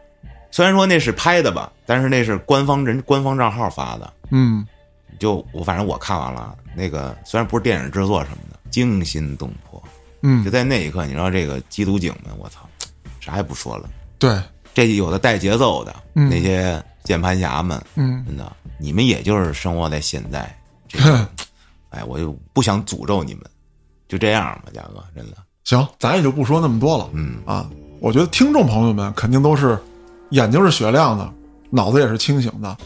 [0.50, 4.12] 虽然说那是拍的吧，但是那是官方人官方账号发的。
[4.32, 4.66] 嗯
[5.20, 9.80] 就我反正我看完了，那个虽然不是电影制作什么的，惊心动魄。
[10.24, 12.68] 嗯就，在那一刻，你知道这个缉毒警们，我操，
[13.20, 13.88] 啥也不说了。
[14.20, 14.40] 对，
[14.74, 20.56] 这有的带节奏的、嗯那些键盘侠们，嗯真的，你们也就是生活在现在。
[20.88, 21.28] 这个，
[21.90, 23.44] 哎，我就不想诅咒你们，
[24.08, 25.38] 就这样吧，嘉哥，真的。
[25.64, 27.10] 行，咱也就不说那么多了。
[27.14, 27.70] 嗯啊，
[28.00, 29.78] 我觉得听众朋友们肯定都是
[30.32, 31.32] 眼睛是雪亮的，
[31.70, 32.78] 脑子也是清醒的，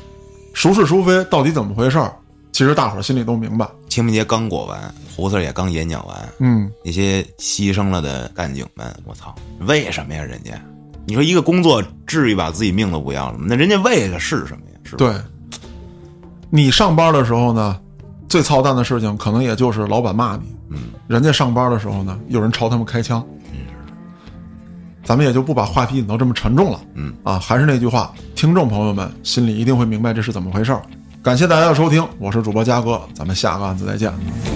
[0.53, 2.13] 孰是孰非到底怎么回事儿，
[2.51, 3.67] 其实大伙儿心里都明白。
[3.89, 10.21] 清明节刚过完，胡子也刚演讲完，嗯那些牺牲了的干警们，我操，为什么呀？
[10.21, 10.61] 人家，
[11.06, 13.45] 你说一个工作至于把自己命都不要了吗？
[13.47, 14.80] 那人家为的是什么呀？
[14.84, 14.97] 是吧？
[14.97, 15.60] 对，
[16.49, 17.80] 你上班的时候呢，
[18.28, 23.24] 最操蛋的事情可能也就是老板骂你，嗯，人家上班的时候呢，有人朝他们开枪，
[25.03, 30.82] 咱们也就不把话题引到这么沉重了，嗯啊，还是那句话，听众朋友们心里一定会明白这是怎么回事儿。
[31.22, 34.55] 感谢大家的收听，我是主播嘉哥，咱们下个案子再见。